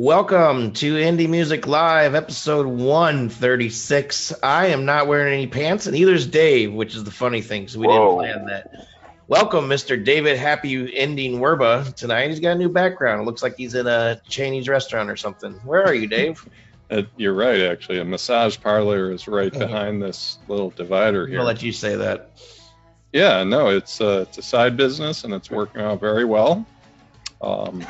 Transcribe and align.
Welcome 0.00 0.74
to 0.74 0.94
Indie 0.94 1.28
Music 1.28 1.66
Live, 1.66 2.14
episode 2.14 2.68
136. 2.68 4.32
I 4.44 4.66
am 4.66 4.84
not 4.84 5.08
wearing 5.08 5.34
any 5.34 5.48
pants, 5.48 5.86
and 5.86 5.96
neither 5.96 6.14
is 6.14 6.24
Dave, 6.24 6.72
which 6.72 6.94
is 6.94 7.02
the 7.02 7.10
funny 7.10 7.42
thing, 7.42 7.66
so 7.66 7.80
we 7.80 7.88
Whoa. 7.88 8.22
didn't 8.22 8.44
plan 8.44 8.46
that. 8.46 8.86
Welcome, 9.26 9.64
Mr. 9.64 10.02
David 10.02 10.38
Happy 10.38 10.96
Ending 10.96 11.40
Werba. 11.40 11.92
Tonight 11.96 12.30
he's 12.30 12.38
got 12.38 12.52
a 12.52 12.54
new 12.54 12.68
background. 12.68 13.22
It 13.22 13.24
looks 13.24 13.42
like 13.42 13.56
he's 13.56 13.74
in 13.74 13.88
a 13.88 14.20
Chinese 14.28 14.68
restaurant 14.68 15.10
or 15.10 15.16
something. 15.16 15.54
Where 15.64 15.84
are 15.84 15.94
you, 15.94 16.06
Dave? 16.06 16.48
Uh, 16.90 17.02
you're 17.18 17.34
right, 17.34 17.60
actually. 17.60 17.98
A 17.98 18.04
massage 18.04 18.58
parlor 18.58 19.12
is 19.12 19.28
right 19.28 19.52
behind 19.52 20.00
this 20.00 20.38
little 20.48 20.70
divider 20.70 21.26
here. 21.26 21.40
I'll 21.40 21.44
let 21.44 21.62
you 21.62 21.70
say 21.70 21.96
that. 21.96 22.40
Yeah, 23.12 23.44
no, 23.44 23.68
it's 23.68 24.00
uh, 24.00 24.24
it's 24.26 24.38
a 24.38 24.42
side 24.42 24.78
business 24.78 25.24
and 25.24 25.34
it's 25.34 25.50
working 25.50 25.82
out 25.82 26.00
very 26.00 26.24
well. 26.24 26.64
Um, 27.40 27.84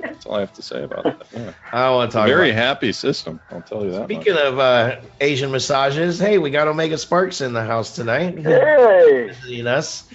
that's 0.00 0.26
all 0.26 0.36
I 0.36 0.40
have 0.40 0.52
to 0.54 0.62
say 0.62 0.84
about 0.84 1.04
that. 1.04 1.22
Yeah. 1.32 1.52
I 1.72 1.90
want 1.90 2.10
to 2.12 2.16
talk 2.16 2.28
Very 2.28 2.50
about 2.50 2.62
happy 2.62 2.92
system, 2.92 3.40
I'll 3.50 3.62
tell 3.62 3.84
you 3.84 3.90
that. 3.92 4.00
much. 4.00 4.06
Speaking 4.10 4.36
of 4.36 4.58
uh, 4.58 5.00
Asian 5.20 5.50
massages, 5.50 6.18
hey, 6.18 6.38
we 6.38 6.50
got 6.50 6.68
Omega 6.68 6.96
Sparks 6.98 7.40
in 7.40 7.52
the 7.52 7.64
house 7.64 7.94
tonight. 7.96 8.38
Hey, 8.38 9.26
Visiting 9.28 9.66
us. 9.66 10.08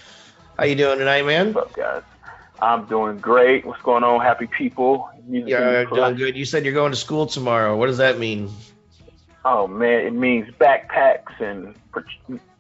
How 0.58 0.66
you 0.66 0.76
doing 0.76 1.00
tonight, 1.00 1.26
man? 1.26 1.54
what's 1.54 1.70
up, 1.70 1.76
guys? 1.76 2.04
I'm 2.62 2.86
doing 2.86 3.20
great. 3.20 3.66
What's 3.66 3.82
going 3.82 4.04
on, 4.04 4.20
happy 4.22 4.48
people? 4.48 5.10
Music 5.26 5.50
Yeah, 5.50 5.82
in 5.82 5.90
the 5.90 5.96
doing 5.96 6.16
good. 6.16 6.36
You 6.36 6.44
said 6.46 6.66
you're 6.66 6.74
going 6.74 6.92
to 6.92 6.98
school 6.98 7.26
tomorrow. 7.26 7.78
What 7.78 7.86
does 7.88 7.98
that 8.00 8.20
mean? 8.20 8.50
Oh 9.46 9.68
man, 9.68 10.06
it 10.06 10.14
means 10.14 10.50
backpacks 10.60 11.40
and 11.40 11.74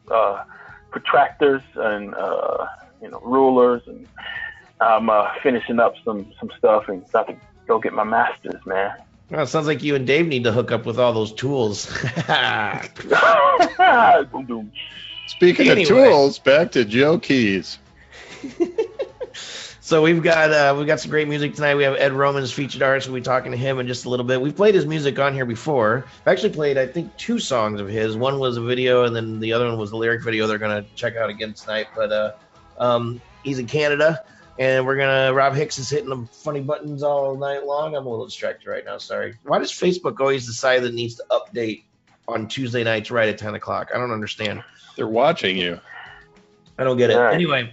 uh, 0.09 0.43
protractors 0.91 1.61
and 1.75 2.15
uh, 2.15 2.65
you 3.01 3.09
know 3.09 3.19
rulers, 3.19 3.81
and 3.87 4.07
I'm 4.81 5.09
uh, 5.09 5.31
finishing 5.43 5.79
up 5.79 5.95
some 6.03 6.31
some 6.39 6.49
stuff 6.57 6.87
and 6.87 7.03
about 7.09 7.27
to 7.27 7.35
go 7.67 7.79
get 7.79 7.93
my 7.93 8.03
master's, 8.03 8.65
man. 8.65 8.93
Well, 9.29 9.41
it 9.43 9.47
sounds 9.47 9.67
like 9.67 9.83
you 9.83 9.93
and 9.95 10.07
Dave 10.07 10.27
need 10.27 10.43
to 10.45 10.51
hook 10.51 10.71
up 10.71 10.85
with 10.85 10.99
all 10.99 11.13
those 11.13 11.31
tools. 11.33 11.85
Boom, 14.31 14.45
boom. 14.45 14.71
Speaking 15.27 15.67
Anyway. 15.69 15.83
of 15.83 15.87
tools, 15.87 16.39
back 16.39 16.71
to 16.71 16.83
Joe 16.83 17.19
Keys. 17.19 17.77
so 19.81 20.01
we've 20.01 20.23
got 20.23 20.51
uh, 20.51 20.73
we've 20.77 20.87
got 20.87 20.99
some 20.99 21.11
great 21.11 21.27
music 21.27 21.53
tonight. 21.53 21.75
We 21.75 21.83
have 21.83 21.95
Ed 21.95 22.13
Roman's 22.13 22.51
featured 22.51 22.81
artist. 22.81 23.07
We'll 23.07 23.15
be 23.15 23.21
talking 23.21 23.51
to 23.51 23.57
him 23.57 23.79
in 23.79 23.85
just 23.87 24.05
a 24.05 24.09
little 24.09 24.25
bit. 24.25 24.41
We've 24.41 24.55
played 24.55 24.73
his 24.73 24.85
music 24.87 25.19
on 25.19 25.33
here 25.33 25.45
before. 25.45 26.05
I've 26.25 26.27
actually 26.31 26.53
played 26.53 26.77
I 26.77 26.87
think 26.87 27.15
two 27.17 27.37
songs 27.37 27.79
of 27.79 27.87
his. 27.87 28.17
One 28.17 28.39
was 28.39 28.57
a 28.57 28.61
video, 28.61 29.03
and 29.03 29.15
then 29.15 29.39
the 29.39 29.53
other 29.53 29.67
one 29.67 29.77
was 29.77 29.91
the 29.91 29.97
lyric 29.97 30.23
video. 30.23 30.47
They're 30.47 30.57
gonna 30.57 30.85
check 30.95 31.15
out 31.15 31.29
again 31.29 31.53
tonight. 31.53 31.87
But 31.95 32.11
uh, 32.11 32.31
um, 32.79 33.21
he's 33.43 33.59
in 33.59 33.67
Canada, 33.67 34.23
and 34.59 34.85
we're 34.85 34.97
gonna. 34.97 35.33
Rob 35.33 35.55
Hicks 35.55 35.79
is 35.79 35.89
hitting 35.89 36.09
the 36.09 36.27
funny 36.31 36.59
buttons 36.59 37.01
all 37.01 37.35
night 37.37 37.65
long. 37.65 37.95
I'm 37.95 38.05
a 38.05 38.09
little 38.09 38.25
distracted 38.25 38.69
right 38.69 38.83
now. 38.85 38.97
Sorry. 38.97 39.35
Why 39.43 39.57
does 39.57 39.71
Facebook 39.71 40.19
always 40.19 40.45
decide 40.45 40.83
that 40.83 40.89
it 40.89 40.93
needs 40.93 41.15
to 41.15 41.23
update 41.31 41.83
on 42.27 42.47
Tuesday 42.47 42.83
nights 42.83 43.09
right 43.09 43.29
at 43.29 43.37
10 43.37 43.55
o'clock? 43.55 43.89
I 43.95 43.97
don't 43.97 44.11
understand. 44.11 44.61
They're 44.97 45.07
watching 45.07 45.57
you. 45.57 45.79
I 46.77 46.83
don't 46.83 46.97
get 46.97 47.09
it. 47.09 47.15
Right. 47.15 47.33
Anyway, 47.33 47.71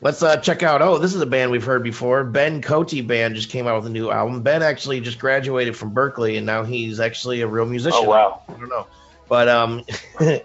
let's 0.00 0.22
uh, 0.22 0.38
check 0.38 0.62
out. 0.62 0.80
Oh, 0.80 0.96
this 0.96 1.14
is 1.14 1.20
a 1.20 1.26
band 1.26 1.50
we've 1.50 1.64
heard 1.64 1.82
before. 1.82 2.24
Ben 2.24 2.62
Cote 2.62 3.06
Band 3.06 3.34
just 3.34 3.50
came 3.50 3.66
out 3.66 3.76
with 3.76 3.86
a 3.86 3.94
new 3.94 4.10
album. 4.10 4.42
Ben 4.42 4.62
actually 4.62 5.00
just 5.00 5.18
graduated 5.18 5.76
from 5.76 5.94
Berklee, 5.94 6.38
and 6.38 6.46
now 6.46 6.64
he's 6.64 6.98
actually 6.98 7.42
a 7.42 7.46
real 7.46 7.66
musician. 7.66 8.00
Oh 8.02 8.08
wow. 8.08 8.42
I 8.48 8.52
don't 8.52 8.70
know, 8.70 8.86
but 9.28 9.48
um, 9.48 9.84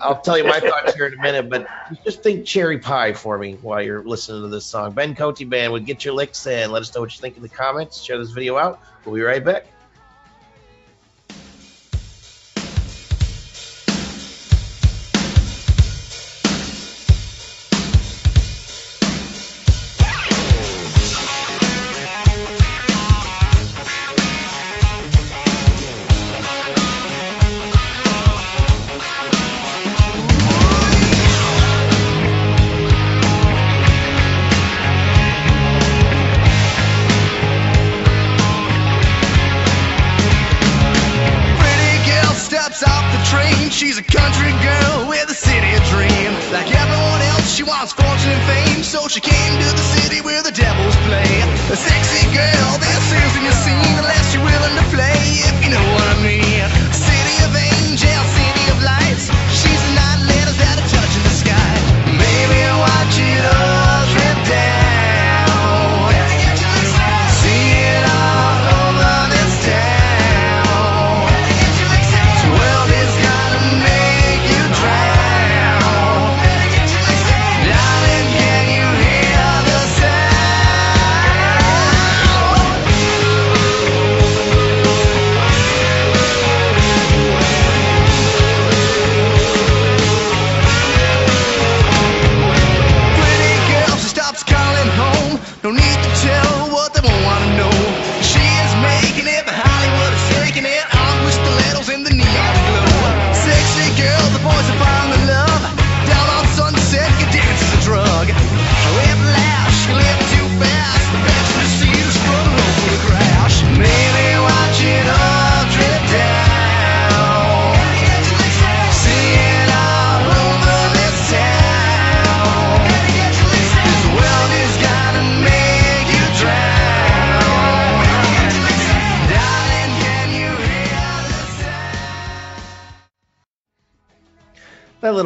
I'll 0.00 0.20
tell 0.20 0.38
you 0.38 0.44
my 0.44 0.60
thoughts 0.60 0.94
here 0.94 1.06
in 1.06 1.14
a 1.14 1.22
minute. 1.22 1.48
But 1.48 1.66
just 2.04 2.22
think 2.22 2.46
cherry 2.46 2.78
pie 2.78 3.12
for 3.12 3.38
me 3.38 3.54
while 3.62 3.82
you're 3.82 4.02
listening 4.04 4.42
to 4.42 4.48
this 4.48 4.66
song. 4.66 4.92
Ben 4.92 5.14
Cote 5.14 5.48
Band 5.48 5.72
would 5.72 5.86
get 5.86 6.04
your 6.04 6.14
licks 6.14 6.46
in. 6.46 6.70
Let 6.70 6.82
us 6.82 6.94
know 6.94 7.00
what 7.00 7.14
you 7.14 7.20
think 7.20 7.36
in 7.36 7.42
the 7.42 7.48
comments. 7.48 8.02
Share 8.02 8.18
this 8.18 8.30
video 8.30 8.56
out. 8.56 8.80
We'll 9.04 9.14
be 9.14 9.22
right 9.22 9.44
back. 9.44 9.66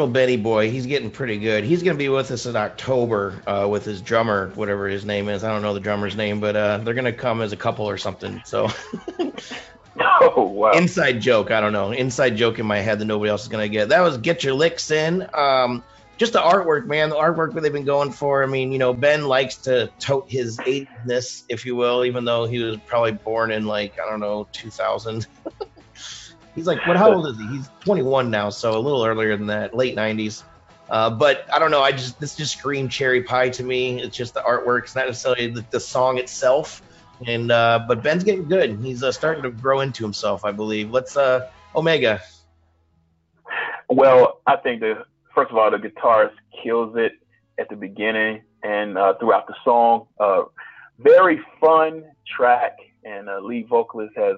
Little 0.07 0.27
Benny 0.27 0.37
boy, 0.37 0.71
he's 0.71 0.87
getting 0.87 1.11
pretty 1.11 1.39
good. 1.39 1.65
He's 1.65 1.83
going 1.83 1.97
to 1.97 1.99
be 1.99 2.09
with 2.09 2.31
us 2.31 2.47
in 2.47 2.55
October 2.55 3.43
uh, 3.47 3.67
with 3.69 3.85
his 3.85 4.01
drummer, 4.01 4.51
whatever 4.55 4.89
his 4.89 5.05
name 5.05 5.29
is. 5.29 5.43
I 5.43 5.51
don't 5.51 5.63
know 5.63 5.75
the 5.75 5.81
drummer's 5.81 6.17
name, 6.17 6.41
but 6.41 6.55
uh, 6.55 6.79
they're 6.79 6.95
going 6.95 7.07
to 7.07 7.13
come 7.13 7.43
as 7.43 7.53
a 7.53 7.57
couple 7.57 7.89
or 7.89 7.99
something. 7.99 8.41
So, 8.45 8.69
Oh 9.99 10.43
wow. 10.43 10.73
inside 10.73 11.21
joke. 11.21 11.51
I 11.51 11.61
don't 11.61 11.73
know. 11.73 11.91
Inside 11.91 12.37
joke 12.37 12.59
in 12.59 12.67
my 12.67 12.79
head 12.79 12.99
that 13.01 13.07
nobody 13.07 13.31
else 13.31 13.43
is 13.43 13.49
going 13.49 13.65
to 13.65 13.69
get. 13.69 13.89
That 13.89 14.01
was 14.01 14.19
Get 14.19 14.45
Your 14.45 14.55
Licks 14.55 14.91
In. 14.91 15.27
Um, 15.35 15.83
just 16.19 16.33
the 16.33 16.41
artwork, 16.41 16.87
man. 16.87 17.11
The 17.11 17.17
artwork 17.17 17.55
that 17.55 17.63
they've 17.63 17.73
been 17.73 17.85
going 17.85 18.13
for. 18.13 18.43
I 18.43 18.47
mean, 18.47 18.73
you 18.73 18.79
know, 18.79 18.95
Ben 18.95 19.27
likes 19.27 19.57
to 19.59 19.91
tote 19.99 20.31
his 20.31 20.59
80ness, 20.59 21.45
if 21.49 21.67
you 21.67 21.77
will, 21.77 22.05
even 22.05 22.25
though 22.25 22.47
he 22.47 22.59
was 22.61 22.79
probably 22.87 23.13
born 23.13 23.51
in 23.51 23.67
like, 23.67 23.99
I 24.01 24.09
don't 24.09 24.21
know, 24.21 24.47
2000. 24.53 25.27
He's 26.57 26.67
like, 26.67 26.85
what? 26.87 26.97
How 26.97 27.13
old 27.13 27.27
is 27.29 27.39
he? 27.39 27.47
He's 27.49 27.69
21 27.81 28.31
now, 28.31 28.49
so 28.49 28.77
a 28.77 28.81
little 28.81 29.05
earlier 29.05 29.37
than 29.37 29.47
that, 29.49 29.77
late 29.77 29.95
90s. 29.95 30.43
Uh, 30.89 31.11
but 31.11 31.47
I 31.53 31.59
don't 31.59 31.71
know. 31.71 31.83
I 31.83 31.93
just 31.93 32.19
this 32.19 32.35
just 32.35 32.57
screamed 32.57 32.91
cherry 32.91 33.23
pie 33.23 33.51
to 33.51 33.63
me. 33.63 34.01
It's 34.03 34.17
just 34.17 34.35
the 34.35 34.41
artwork. 34.41 34.85
It's 34.85 34.95
not 34.95 35.07
necessarily 35.07 35.49
the, 35.49 35.65
the 35.71 35.81
song 35.81 36.19
itself. 36.19 36.83
And 37.27 37.53
uh, 37.53 37.85
but 37.87 38.03
Ben's 38.03 38.25
getting 38.25 38.49
good. 38.49 38.79
He's 38.81 39.03
uh, 39.03 39.13
starting 39.13 39.43
to 39.43 39.51
grow 39.51 39.81
into 39.81 40.03
himself, 40.03 40.45
I 40.45 40.53
believe. 40.53 40.91
Let's 40.91 41.17
uh, 41.17 41.51
Omega. 41.75 42.23
Well, 43.89 44.41
I 44.47 44.57
think 44.57 44.81
the 44.81 45.05
first 45.35 45.51
of 45.51 45.59
all 45.59 45.71
the 45.71 45.79
guitarist 45.79 46.35
kills 46.63 46.97
it 46.97 47.13
at 47.59 47.69
the 47.69 47.77
beginning 47.77 48.43
and 48.63 48.97
uh, 48.97 49.15
throughout 49.19 49.47
the 49.47 49.55
song. 49.65 50.07
Uh, 50.19 50.45
very 50.99 51.41
fun 51.61 52.05
track, 52.27 52.77
and 53.05 53.29
uh, 53.29 53.41
lead 53.41 53.69
vocalist 53.69 54.17
has 54.17 54.37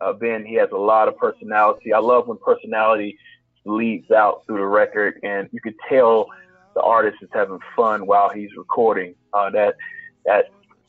uh, 0.00 0.12
been. 0.12 0.44
He 0.44 0.54
has 0.54 0.68
a 0.72 0.76
lot 0.76 1.08
of 1.08 1.16
personality. 1.16 1.92
I 1.92 1.98
love 1.98 2.28
when 2.28 2.38
personality 2.38 3.18
leads 3.64 4.10
out 4.10 4.42
through 4.46 4.58
the 4.58 4.66
record, 4.66 5.18
and 5.22 5.48
you 5.52 5.60
could 5.60 5.74
tell 5.88 6.28
the 6.74 6.82
artist 6.82 7.16
is 7.22 7.28
having 7.32 7.58
fun 7.74 8.06
while 8.06 8.28
he's 8.28 8.50
recording. 8.56 9.14
Uh, 9.32 9.50
that 9.50 9.76
that 10.24 10.46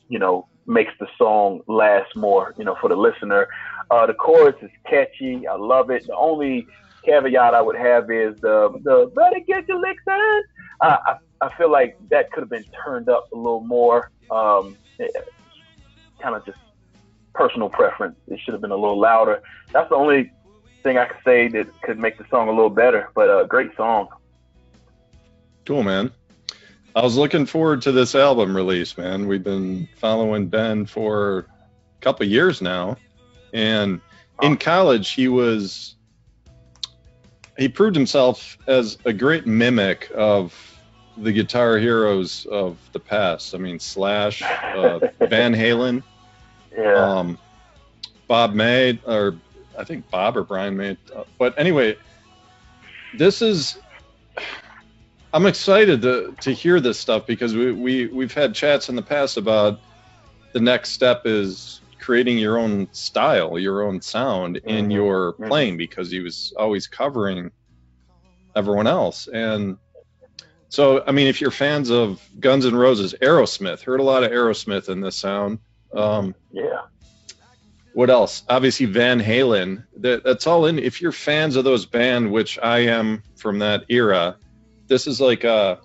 you 0.08 0.18
know 0.18 0.46
makes 0.66 0.92
the 1.00 1.06
song 1.16 1.60
last 1.66 2.14
more, 2.14 2.54
you 2.58 2.64
know, 2.64 2.76
for 2.80 2.88
the 2.88 2.96
listener. 2.96 3.48
Uh, 3.90 4.06
the 4.06 4.14
chorus 4.14 4.54
is 4.60 4.70
catchy. 4.88 5.46
I 5.46 5.56
love 5.56 5.90
it. 5.90 6.06
The 6.06 6.14
only 6.14 6.66
caveat 7.04 7.54
I 7.54 7.62
would 7.62 7.76
have 7.76 8.10
is 8.10 8.38
the 8.40 8.70
the 8.84 9.10
better 9.14 9.40
get 9.46 9.66
your 9.66 9.80
licks 9.80 10.02
in. 10.06 10.42
Uh, 10.80 10.96
I 11.06 11.16
I 11.40 11.56
feel 11.56 11.70
like 11.70 11.96
that 12.10 12.30
could 12.32 12.42
have 12.42 12.50
been 12.50 12.64
turned 12.84 13.08
up 13.08 13.32
a 13.32 13.36
little 13.36 13.60
more. 13.60 14.10
Um, 14.30 14.76
kind 16.20 16.34
of 16.34 16.44
just 16.44 16.58
personal 17.38 17.68
preference. 17.68 18.16
It 18.26 18.40
should 18.40 18.52
have 18.52 18.60
been 18.60 18.72
a 18.72 18.76
little 18.76 18.98
louder. 18.98 19.40
That's 19.72 19.88
the 19.88 19.94
only 19.94 20.32
thing 20.82 20.98
I 20.98 21.06
could 21.06 21.22
say 21.24 21.48
that 21.48 21.82
could 21.82 21.98
make 21.98 22.18
the 22.18 22.26
song 22.28 22.48
a 22.48 22.50
little 22.50 22.68
better. 22.68 23.10
But 23.14 23.30
a 23.30 23.38
uh, 23.38 23.44
great 23.44 23.74
song. 23.76 24.08
Cool, 25.64 25.84
man. 25.84 26.10
I 26.96 27.02
was 27.02 27.16
looking 27.16 27.46
forward 27.46 27.82
to 27.82 27.92
this 27.92 28.16
album 28.16 28.56
release, 28.56 28.98
man. 28.98 29.28
We've 29.28 29.44
been 29.44 29.88
following 29.98 30.48
Ben 30.48 30.84
for 30.84 31.38
a 31.38 32.00
couple 32.00 32.26
years 32.26 32.60
now, 32.60 32.96
and 33.52 34.00
in 34.42 34.56
college 34.56 35.10
he 35.10 35.28
was 35.28 35.94
he 37.56 37.68
proved 37.68 37.94
himself 37.94 38.58
as 38.66 38.98
a 39.04 39.12
great 39.12 39.46
mimic 39.46 40.10
of 40.14 40.54
the 41.16 41.32
guitar 41.32 41.78
heroes 41.78 42.46
of 42.46 42.78
the 42.92 43.00
past. 43.00 43.54
I 43.54 43.58
mean, 43.58 43.78
Slash, 43.78 44.42
uh, 44.42 45.00
Van 45.28 45.54
Halen, 45.54 46.02
Yeah. 46.76 46.94
um, 47.18 47.38
Bob 48.26 48.54
May, 48.54 49.00
or 49.06 49.36
I 49.78 49.84
think 49.84 50.08
Bob 50.10 50.36
or 50.36 50.44
Brian 50.44 50.76
May. 50.76 50.96
Uh, 51.14 51.24
but 51.38 51.58
anyway, 51.58 51.96
this 53.16 53.42
is. 53.42 53.78
I'm 55.32 55.46
excited 55.46 56.00
to 56.02 56.34
to 56.40 56.52
hear 56.52 56.80
this 56.80 56.98
stuff 56.98 57.26
because 57.26 57.54
we, 57.54 57.72
we 57.72 58.06
we've 58.06 58.32
had 58.32 58.54
chats 58.54 58.88
in 58.88 58.96
the 58.96 59.02
past 59.02 59.36
about 59.36 59.78
the 60.52 60.60
next 60.60 60.90
step 60.90 61.22
is 61.26 61.80
creating 62.00 62.38
your 62.38 62.58
own 62.58 62.88
style, 62.92 63.58
your 63.58 63.82
own 63.82 64.00
sound 64.00 64.56
in 64.64 64.88
Mhm. 64.88 64.92
your 64.94 65.34
Mhm. 65.34 65.48
playing 65.48 65.76
because 65.76 66.10
he 66.10 66.20
was 66.20 66.54
always 66.56 66.86
covering 66.86 67.50
everyone 68.56 68.86
else 68.86 69.28
and 69.28 69.76
so 70.70 71.04
I 71.06 71.12
mean 71.12 71.26
if 71.26 71.40
you're 71.40 71.50
fans 71.50 71.90
of 71.90 72.20
Guns 72.40 72.64
N' 72.64 72.74
Roses, 72.74 73.14
Aerosmith, 73.20 73.82
heard 73.82 74.00
a 74.00 74.02
lot 74.02 74.24
of 74.24 74.32
Aerosmith 74.32 74.88
in 74.88 75.00
this 75.00 75.16
sound. 75.16 75.58
Um, 75.92 76.34
yeah. 76.52 76.82
what 77.94 78.10
else? 78.10 78.42
Obviously 78.48 78.86
Van 78.86 79.20
Halen. 79.20 79.84
That, 79.96 80.22
that's 80.24 80.46
all 80.46 80.66
in. 80.66 80.78
If 80.78 81.00
you're 81.00 81.12
fans 81.12 81.56
of 81.56 81.64
those 81.64 81.86
band, 81.86 82.30
which 82.30 82.58
I 82.62 82.80
am 82.80 83.22
from 83.36 83.58
that 83.60 83.84
era, 83.88 84.36
this 84.86 85.06
is 85.06 85.20
like 85.20 85.44
a, 85.44 85.78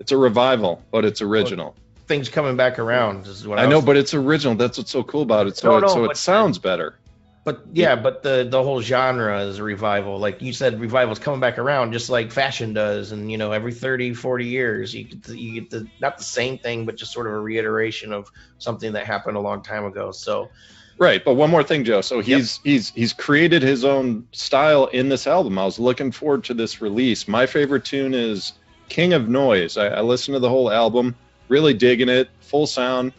it's 0.00 0.12
a 0.12 0.16
revival, 0.16 0.82
but 0.90 1.04
it's 1.04 1.22
original. 1.22 1.76
Things 2.06 2.28
coming 2.28 2.56
back 2.56 2.78
around 2.78 3.26
is 3.26 3.46
what 3.46 3.58
I, 3.58 3.62
I 3.64 3.66
know, 3.66 3.76
was- 3.76 3.84
but 3.86 3.96
it's 3.96 4.12
original. 4.14 4.54
That's 4.56 4.76
what's 4.78 4.90
so 4.90 5.02
cool 5.02 5.22
about 5.22 5.46
it. 5.46 5.56
So 5.56 5.70
No, 5.78 5.86
it, 5.86 5.90
so 5.90 6.04
it 6.04 6.16
sounds 6.16 6.58
better. 6.58 6.98
But 7.44 7.62
yeah, 7.74 7.94
but 7.94 8.22
the 8.22 8.46
the 8.48 8.62
whole 8.62 8.80
genre 8.80 9.42
is 9.42 9.58
a 9.58 9.62
revival. 9.62 10.18
Like 10.18 10.40
you 10.40 10.54
said, 10.54 10.80
revival's 10.80 11.18
coming 11.18 11.40
back 11.40 11.58
around 11.58 11.92
just 11.92 12.08
like 12.08 12.32
fashion 12.32 12.72
does. 12.72 13.12
And 13.12 13.30
you 13.30 13.36
know, 13.36 13.52
every 13.52 13.72
30, 13.74 14.14
40 14.14 14.46
years, 14.46 14.94
you 14.94 15.04
get 15.04 15.22
the, 15.24 15.38
you 15.38 15.60
get 15.60 15.70
the 15.70 15.86
not 16.00 16.16
the 16.16 16.24
same 16.24 16.56
thing, 16.56 16.86
but 16.86 16.96
just 16.96 17.12
sort 17.12 17.26
of 17.26 17.34
a 17.34 17.40
reiteration 17.40 18.14
of 18.14 18.30
something 18.58 18.94
that 18.94 19.06
happened 19.06 19.36
a 19.36 19.40
long 19.40 19.62
time 19.62 19.84
ago. 19.84 20.10
So 20.10 20.50
Right, 20.96 21.24
but 21.24 21.34
one 21.34 21.50
more 21.50 21.64
thing, 21.64 21.84
Joe. 21.84 22.00
So 22.00 22.20
he's 22.20 22.60
he's 22.62 22.90
he's 22.90 23.12
created 23.12 23.62
his 23.62 23.84
own 23.84 24.26
style 24.32 24.86
in 24.86 25.08
this 25.08 25.26
album. 25.26 25.58
I 25.58 25.64
was 25.64 25.78
looking 25.78 26.12
forward 26.12 26.44
to 26.44 26.54
this 26.54 26.80
release. 26.80 27.26
My 27.26 27.46
favorite 27.46 27.84
tune 27.84 28.14
is 28.14 28.52
King 28.88 29.12
of 29.12 29.28
Noise. 29.28 29.76
I, 29.76 29.88
I 29.88 30.00
listened 30.02 30.36
to 30.36 30.38
the 30.38 30.48
whole 30.48 30.70
album, 30.70 31.16
really 31.48 31.74
digging 31.74 32.08
it, 32.08 32.28
full 32.40 32.66
sound. 32.66 33.12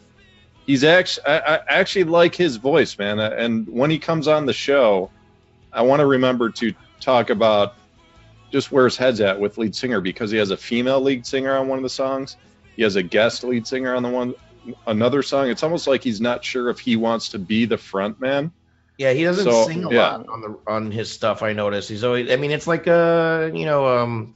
He's 0.66 0.84
actually 0.84 1.26
I, 1.28 1.56
I 1.56 1.60
actually 1.68 2.06
like 2.06 2.36
his 2.36 2.58
voice, 2.58 2.98
man. 2.98 3.20
And 3.20 3.68
when 3.68 3.90
he 3.92 4.00
comes 4.00 4.28
on 4.28 4.46
the 4.46 4.54
show, 4.54 5.12
I 5.72 5.84
want 5.84 6.00
to 6.00 6.06
remember 6.06 6.50
to 6.52 6.74
talk 7.00 7.30
about 7.30 7.76
just 8.52 8.72
where 8.72 8.86
his 8.86 8.98
head's 8.98 9.22
at 9.22 9.40
with 9.40 9.58
lead 9.58 9.76
singer 9.76 10.02
because 10.02 10.32
he 10.32 10.38
has 10.38 10.52
a 10.52 10.58
female 10.58 11.02
lead 11.02 11.26
singer 11.26 11.56
on 11.56 11.68
one 11.68 11.78
of 11.78 11.84
the 11.84 11.90
songs. 11.90 12.38
He 12.76 12.84
has 12.84 12.96
a 12.96 13.04
guest 13.04 13.44
lead 13.44 13.68
singer 13.68 13.96
on 13.96 14.04
the 14.04 14.10
one 14.10 14.34
another 14.88 15.22
song. 15.22 15.50
It's 15.50 15.64
almost 15.64 15.88
like 15.88 16.04
he's 16.04 16.22
not 16.22 16.44
sure 16.44 16.70
if 16.70 16.80
he 16.80 16.96
wants 16.96 17.30
to 17.30 17.40
be 17.40 17.66
the 17.66 17.78
front 17.78 18.20
man. 18.20 18.52
yeah, 18.98 19.14
he 19.14 19.24
doesn't 19.24 19.46
So, 19.46 19.66
sing 19.66 19.84
a 19.84 19.92
yeah. 19.92 20.18
lot 20.18 20.28
on 20.28 20.42
the 20.42 20.58
on 20.68 20.92
his 20.92 21.12
stuff. 21.12 21.44
I 21.44 21.54
notice 21.54 21.88
he's 21.88 22.04
always. 22.04 22.32
I 22.32 22.38
mean, 22.38 22.52
it's 22.52 22.68
like 22.68 22.88
uh, 22.88 23.50
you 23.54 23.66
know, 23.66 23.88
um, 23.88 24.34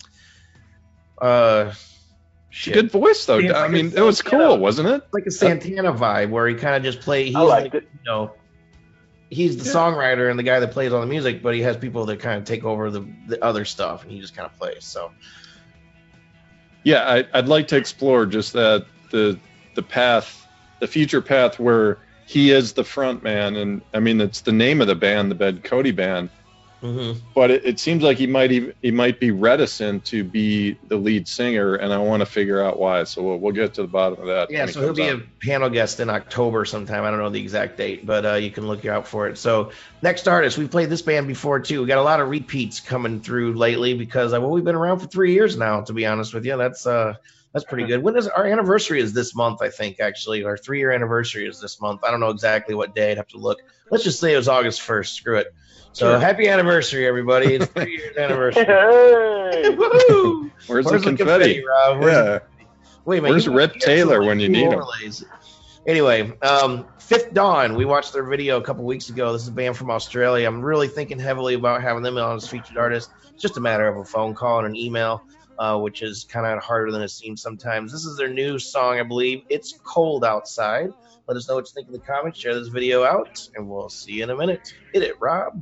uh, 1.19 1.73
shit. 2.49 2.73
good 2.73 2.91
voice 2.91 3.25
though. 3.25 3.37
Yeah, 3.37 3.57
I 3.59 3.67
mean, 3.67 3.93
it 3.95 4.01
was 4.01 4.17
Santana. 4.19 4.47
cool, 4.49 4.57
wasn't 4.59 4.89
it? 4.89 5.03
like 5.13 5.25
a 5.25 5.31
Santana 5.31 5.93
vibe 5.93 6.29
where 6.29 6.47
he 6.47 6.55
kind 6.55 6.75
of 6.75 6.83
just 6.83 7.01
play. 7.01 7.25
He's 7.25 7.35
I 7.35 7.41
liked 7.41 7.73
like, 7.73 7.83
it. 7.83 7.89
you 7.93 7.99
know, 8.05 8.33
he's 9.29 9.57
the 9.57 9.65
Yeah. 9.65 9.75
songwriter 9.75 10.29
and 10.29 10.37
the 10.39 10.43
guy 10.43 10.59
that 10.59 10.71
plays 10.71 10.91
all 10.93 11.01
the 11.01 11.07
music, 11.07 11.41
but 11.43 11.53
he 11.55 11.61
has 11.61 11.77
people 11.77 12.05
that 12.07 12.19
kind 12.19 12.37
of 12.39 12.45
take 12.45 12.63
over 12.63 12.89
the, 12.89 13.05
the 13.27 13.43
other 13.43 13.65
stuff, 13.65 14.03
and 14.03 14.11
he 14.11 14.19
just 14.19 14.35
kind 14.35 14.49
of 14.49 14.57
plays. 14.57 14.83
So 14.85 15.11
Yeah, 16.83 17.03
I, 17.07 17.25
I'd 17.37 17.47
like 17.47 17.67
to 17.69 17.77
explore 17.77 18.25
just 18.25 18.53
that 18.53 18.85
the 19.11 19.39
the 19.75 19.83
path, 19.83 20.45
the 20.79 20.87
future 20.87 21.21
path 21.21 21.59
where 21.59 21.99
he 22.25 22.51
is 22.51 22.73
the 22.73 22.83
front 22.83 23.23
man, 23.23 23.55
and 23.55 23.81
I 23.93 23.99
mean 23.99 24.21
it's 24.21 24.41
the 24.41 24.51
name 24.51 24.81
of 24.81 24.87
the 24.87 24.95
band, 24.95 25.31
the 25.31 25.35
Ben 25.35 25.59
Cote 25.61 25.95
Band. 25.95 26.29
But 27.35 27.51
it, 27.51 27.65
it 27.65 27.79
seems 27.79 28.03
like 28.03 28.17
he 28.17 28.27
might 28.27 28.51
even, 28.51 28.73
he 28.81 28.91
might 28.91 29.19
be 29.19 29.31
reticent 29.31 30.05
to 30.05 30.23
be 30.23 30.77
the 30.87 30.95
lead 30.95 31.27
singer, 31.27 31.75
and 31.75 31.93
I 31.93 31.97
want 31.97 32.21
to 32.21 32.25
figure 32.25 32.61
out 32.61 32.79
why. 32.79 33.03
So 33.03 33.21
we'll, 33.21 33.37
we'll 33.37 33.53
get 33.53 33.73
to 33.75 33.81
the 33.81 33.87
bottom 33.87 34.19
of 34.19 34.27
that. 34.27 34.49
yeah, 34.49 34.59
when 34.59 34.67
he 34.67 34.73
so 34.73 34.81
he'll 34.81 34.93
be 34.93 35.09
on. 35.09 35.17
a 35.21 35.45
panel 35.45 35.69
guest 35.69 35.99
in 35.99 36.09
October 36.09 36.65
sometime. 36.65 37.03
I 37.03 37.09
don't 37.09 37.19
know 37.19 37.29
the 37.29 37.41
exact 37.41 37.77
date, 37.77 38.05
but 38.05 38.25
uh, 38.25 38.33
you 38.35 38.51
can 38.51 38.67
look 38.67 38.85
out 38.85 39.07
for 39.07 39.27
it. 39.27 39.37
So 39.37 39.71
next 40.01 40.27
artist, 40.27 40.57
we 40.57 40.67
played 40.67 40.89
this 40.89 41.01
band 41.01 41.27
before 41.27 41.59
too. 41.59 41.81
We 41.81 41.87
got 41.87 41.97
a 41.97 42.03
lot 42.03 42.19
of 42.19 42.29
repeats 42.29 42.79
coming 42.79 43.21
through 43.21 43.53
lately 43.53 43.93
because 43.93 44.33
uh, 44.33 44.39
well, 44.39 44.51
we've 44.51 44.63
been 44.63 44.75
around 44.75 44.99
for 44.99 45.07
three 45.07 45.33
years 45.33 45.57
now. 45.57 45.81
To 45.81 45.93
be 45.93 46.05
honest 46.05 46.33
with 46.33 46.45
you, 46.45 46.57
that's 46.57 46.87
uh, 46.87 47.15
that's 47.53 47.65
pretty 47.65 47.85
good. 47.87 48.03
When 48.03 48.15
is 48.17 48.27
our 48.27 48.45
anniversary? 48.45 49.01
Is 49.01 49.13
this 49.13 49.35
month? 49.35 49.61
I 49.61 49.69
think 49.69 49.99
actually 49.99 50.43
our 50.43 50.57
three 50.57 50.79
year 50.79 50.91
anniversary 50.91 51.47
is 51.47 51.59
this 51.59 51.81
month. 51.81 52.03
I 52.03 52.11
don't 52.11 52.19
know 52.19 52.29
exactly 52.29 52.75
what 52.75 52.93
day. 52.95 53.11
I'd 53.11 53.17
have 53.17 53.27
to 53.29 53.37
look. 53.37 53.59
Let's 53.89 54.03
just 54.03 54.19
say 54.19 54.33
it 54.33 54.37
was 54.37 54.47
August 54.47 54.81
first. 54.81 55.15
Screw 55.15 55.37
it. 55.37 55.53
So 55.91 56.11
Sure. 56.11 56.19
happy 56.19 56.47
anniversary, 56.47 57.07
everybody! 57.07 57.55
It's 57.55 57.65
three 57.73 57.97
years 57.97 58.15
anniversary. 58.15 58.65
Hey. 58.65 59.63
Woohoo! 59.75 60.51
Where's, 60.67 60.85
Where's 60.85 61.03
the 61.03 61.13
confetti? 61.15 61.63
Rob? 61.65 61.99
Where's 61.99 62.13
yeah. 62.13 62.39
Wait 63.05 63.17
a 63.17 63.21
minute. 63.23 63.33
Where's 63.33 63.45
you 63.47 63.53
Rip 63.53 63.73
Taylor 63.79 64.23
when 64.23 64.39
you 64.39 64.47
cool 64.47 64.91
need 65.01 65.11
him? 65.11 65.27
Anyway, 65.87 66.31
um, 66.43 66.85
Fifth 66.99 67.33
Dawn. 67.33 67.75
We 67.75 67.85
watched 67.85 68.13
their 68.13 68.23
video 68.23 68.57
a 68.57 68.63
couple 68.63 68.83
weeks 68.83 69.09
ago. 69.09 69.33
This 69.33 69.41
is 69.41 69.47
a 69.47 69.51
band 69.51 69.75
from 69.75 69.89
Australia. 69.89 70.45
I'm 70.47 70.61
really 70.61 70.87
thinking 70.87 71.17
heavily 71.17 71.55
about 71.55 71.81
having 71.81 72.03
them 72.03 72.17
on 72.17 72.35
as 72.35 72.47
featured 72.47 72.77
artist. 72.77 73.09
It's 73.33 73.41
just 73.41 73.57
a 73.57 73.61
matter 73.61 73.87
of 73.87 73.97
a 73.97 74.05
phone 74.05 74.35
call 74.35 74.59
and 74.59 74.67
an 74.67 74.75
email, 74.75 75.23
uh, 75.59 75.77
which 75.77 76.01
is 76.01 76.23
kind 76.23 76.45
of 76.45 76.63
harder 76.63 76.91
than 76.91 77.01
it 77.01 77.09
seems 77.09 77.41
sometimes. 77.41 77.91
This 77.91 78.05
is 78.05 78.17
their 78.17 78.29
new 78.29 78.57
song, 78.57 78.99
I 78.99 79.03
believe. 79.03 79.43
It's 79.49 79.77
cold 79.83 80.23
outside. 80.23 80.91
Let 81.27 81.37
us 81.37 81.47
know 81.47 81.55
what 81.55 81.67
you 81.67 81.73
think 81.73 81.87
in 81.87 81.93
the 81.93 81.99
comments. 81.99 82.39
Share 82.39 82.55
this 82.55 82.69
video 82.69 83.03
out, 83.03 83.47
and 83.55 83.69
we'll 83.69 83.89
see 83.89 84.13
you 84.13 84.23
in 84.23 84.29
a 84.31 84.35
minute. 84.35 84.73
Hit 84.93 85.03
it, 85.03 85.15
Rob. 85.19 85.61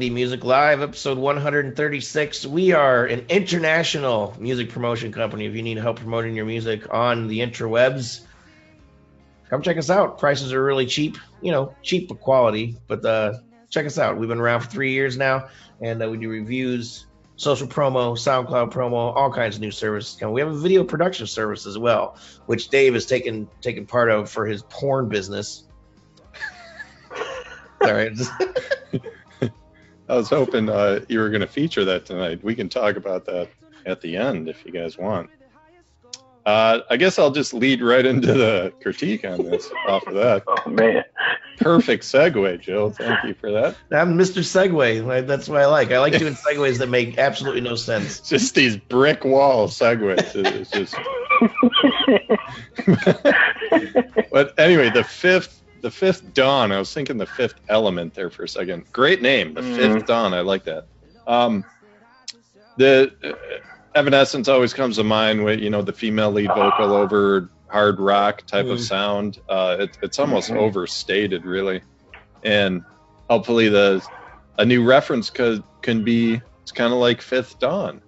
Indie 0.00 0.12
Music 0.12 0.44
Live, 0.44 0.80
episode 0.80 1.18
136. 1.18 2.46
We 2.46 2.72
are 2.72 3.04
an 3.04 3.26
international 3.28 4.34
music 4.38 4.70
promotion 4.70 5.12
company. 5.12 5.44
If 5.44 5.54
you 5.54 5.62
need 5.62 5.76
help 5.76 5.98
promoting 5.98 6.34
your 6.34 6.46
music 6.46 6.86
on 6.90 7.28
the 7.28 7.40
interwebs, 7.40 8.22
come 9.50 9.60
check 9.60 9.76
us 9.76 9.90
out. 9.90 10.16
Prices 10.16 10.54
are 10.54 10.64
really 10.64 10.86
cheap, 10.86 11.18
you 11.42 11.52
know, 11.52 11.74
cheap 11.82 12.08
but 12.08 12.18
quality. 12.18 12.78
But 12.86 13.04
uh, 13.04 13.40
check 13.68 13.84
us 13.84 13.98
out. 13.98 14.16
We've 14.16 14.26
been 14.30 14.40
around 14.40 14.62
for 14.62 14.70
three 14.70 14.92
years 14.94 15.18
now, 15.18 15.48
and 15.82 16.02
uh, 16.02 16.08
we 16.08 16.16
do 16.16 16.30
reviews, 16.30 17.04
social 17.36 17.66
promo, 17.66 18.16
SoundCloud 18.16 18.72
promo, 18.72 19.14
all 19.14 19.30
kinds 19.30 19.56
of 19.56 19.60
new 19.60 19.70
services. 19.70 20.16
And 20.22 20.32
we 20.32 20.40
have 20.40 20.48
a 20.48 20.58
video 20.58 20.82
production 20.82 21.26
service 21.26 21.66
as 21.66 21.76
well, 21.76 22.16
which 22.46 22.70
Dave 22.70 22.94
has 22.94 23.04
taken 23.04 23.50
taken 23.60 23.84
part 23.84 24.10
of 24.10 24.30
for 24.30 24.46
his 24.46 24.62
porn 24.62 25.10
business. 25.10 25.64
all 27.82 27.92
right. 27.92 28.12
I 30.10 30.16
was 30.16 30.28
hoping 30.28 30.68
uh, 30.68 31.00
you 31.08 31.20
were 31.20 31.28
going 31.28 31.42
to 31.42 31.46
feature 31.46 31.84
that 31.84 32.04
tonight. 32.04 32.42
We 32.42 32.56
can 32.56 32.68
talk 32.68 32.96
about 32.96 33.26
that 33.26 33.48
at 33.86 34.00
the 34.00 34.16
end 34.16 34.48
if 34.48 34.66
you 34.66 34.72
guys 34.72 34.98
want. 34.98 35.30
Uh, 36.44 36.80
I 36.90 36.96
guess 36.96 37.18
I'll 37.18 37.30
just 37.30 37.54
lead 37.54 37.80
right 37.80 38.04
into 38.04 38.32
the 38.32 38.72
critique 38.82 39.24
on 39.24 39.44
this 39.44 39.70
off 39.86 40.06
of 40.08 40.14
that. 40.14 40.42
Oh 40.48 40.68
man, 40.68 41.04
Perfect 41.60 42.04
segue, 42.04 42.60
Joe. 42.60 42.90
Thank 42.90 43.22
you 43.22 43.34
for 43.34 43.52
that. 43.52 43.76
I'm 43.92 44.16
Mr. 44.16 44.40
Segway. 44.42 45.26
That's 45.26 45.46
what 45.46 45.60
I 45.60 45.66
like. 45.66 45.92
I 45.92 45.98
like 45.98 46.18
doing 46.18 46.34
segues 46.48 46.78
that 46.78 46.88
make 46.88 47.18
absolutely 47.18 47.60
no 47.60 47.76
sense. 47.76 48.20
Just 48.20 48.54
these 48.54 48.78
brick 48.78 49.24
wall 49.24 49.68
segues. 49.68 50.34
It's 50.34 50.70
just. 50.70 50.94
but 54.32 54.58
anyway, 54.58 54.88
the 54.88 55.04
fifth, 55.04 55.59
the 55.82 55.90
fifth 55.90 56.34
dawn. 56.34 56.72
I 56.72 56.78
was 56.78 56.92
thinking 56.92 57.16
the 57.18 57.26
fifth 57.26 57.54
element 57.68 58.14
there 58.14 58.30
for 58.30 58.44
a 58.44 58.48
second. 58.48 58.84
Great 58.92 59.22
name, 59.22 59.54
the 59.54 59.60
Mhm. 59.62 59.76
fifth 59.76 60.06
dawn. 60.06 60.34
I 60.34 60.40
like 60.40 60.64
that. 60.64 60.84
Um, 61.26 61.64
the 62.76 63.12
uh, 63.24 63.32
Evanescence 63.94 64.48
always 64.48 64.72
comes 64.72 64.96
to 64.96 65.04
mind 65.04 65.44
with 65.44 65.60
you 65.60 65.70
know 65.70 65.82
the 65.82 65.92
female 65.92 66.30
lead 66.30 66.48
vocal 66.48 66.92
over 66.92 67.50
hard 67.68 67.98
rock 68.00 68.46
type 68.46 68.66
of 68.66 68.78
Mhm. 68.78 68.82
sound. 68.82 69.38
Uh, 69.48 69.76
it, 69.80 69.98
it's 70.02 70.18
almost 70.18 70.50
Mhm. 70.50 70.56
overstated, 70.58 71.44
really, 71.44 71.82
and 72.42 72.82
hopefully 73.28 73.68
the 73.68 74.02
a 74.58 74.64
new 74.64 74.84
reference 74.84 75.30
could 75.30 75.62
can 75.82 76.04
be 76.04 76.40
it's 76.62 76.72
kind 76.72 76.92
of 76.92 76.98
like 76.98 77.20
Fifth 77.22 77.58
Dawn 77.58 78.00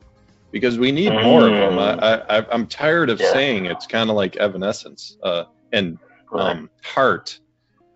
because 0.52 0.78
we 0.78 0.92
need 0.92 1.12
more 1.12 1.46
of 1.48 1.52
them. 1.52 1.78
I, 1.78 1.92
I 1.94 2.38
I- 2.38 2.46
I'm 2.52 2.66
tired 2.66 3.10
of 3.10 3.20
Yeah. 3.20 3.32
saying 3.32 3.66
it's 3.66 3.86
kind 3.86 4.10
of 4.10 4.16
like 4.16 4.36
Evanescence 4.36 5.16
uh, 5.22 5.44
and 5.72 5.98
um, 6.32 6.70
Heart. 6.84 7.40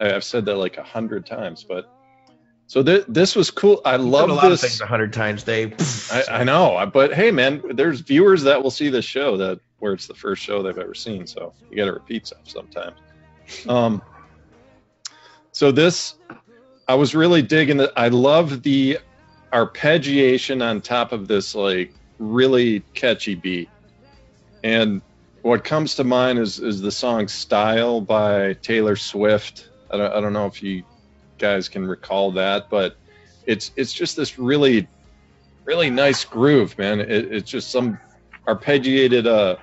I've 0.00 0.24
said 0.24 0.44
that 0.46 0.56
like 0.56 0.76
a 0.76 0.82
hundred 0.82 1.26
times, 1.26 1.64
but 1.64 1.90
so 2.66 2.82
th- 2.82 3.04
this 3.08 3.36
was 3.36 3.50
cool. 3.50 3.80
I 3.84 3.96
love 3.96 4.28
a 4.28 4.34
lot 4.34 4.44
of 4.46 4.50
this. 4.50 4.62
things 4.62 4.80
a 4.80 4.86
hundred 4.86 5.12
times, 5.12 5.42
Dave. 5.44 5.74
I, 6.10 6.40
I 6.40 6.44
know, 6.44 6.88
but 6.92 7.14
hey, 7.14 7.30
man, 7.30 7.62
there's 7.74 8.00
viewers 8.00 8.42
that 8.42 8.62
will 8.62 8.70
see 8.70 8.88
this 8.88 9.04
show 9.04 9.36
that 9.36 9.60
where 9.78 9.92
it's 9.92 10.06
the 10.06 10.14
first 10.14 10.42
show 10.42 10.62
they've 10.62 10.76
ever 10.76 10.94
seen, 10.94 11.26
so 11.26 11.52
you 11.70 11.76
got 11.76 11.84
to 11.84 11.92
repeat 11.92 12.26
stuff 12.26 12.40
sometimes. 12.44 12.98
Um, 13.68 14.02
so 15.52 15.70
this, 15.70 16.16
I 16.88 16.94
was 16.94 17.14
really 17.14 17.42
digging. 17.42 17.86
I 17.96 18.08
love 18.08 18.62
the 18.62 18.98
arpeggiation 19.52 20.62
on 20.62 20.80
top 20.80 21.12
of 21.12 21.28
this 21.28 21.54
like 21.54 21.94
really 22.18 22.80
catchy 22.94 23.36
beat, 23.36 23.70
and 24.64 25.00
what 25.42 25.62
comes 25.62 25.94
to 25.94 26.04
mind 26.04 26.40
is 26.40 26.58
is 26.58 26.80
the 26.80 26.90
song 26.90 27.28
"Style" 27.28 28.00
by 28.00 28.54
Taylor 28.54 28.96
Swift. 28.96 29.70
I 29.90 29.96
don't, 29.96 30.12
I 30.12 30.20
don't 30.20 30.32
know 30.32 30.46
if 30.46 30.62
you 30.62 30.82
guys 31.38 31.68
can 31.68 31.86
recall 31.86 32.32
that, 32.32 32.68
but 32.70 32.96
it's 33.46 33.70
it's 33.76 33.92
just 33.92 34.16
this 34.16 34.38
really 34.38 34.88
really 35.64 35.90
nice 35.90 36.24
groove, 36.24 36.76
man. 36.78 37.00
It, 37.00 37.10
it's 37.10 37.50
just 37.50 37.70
some 37.70 37.98
arpeggiated 38.46 39.26
uh, 39.26 39.56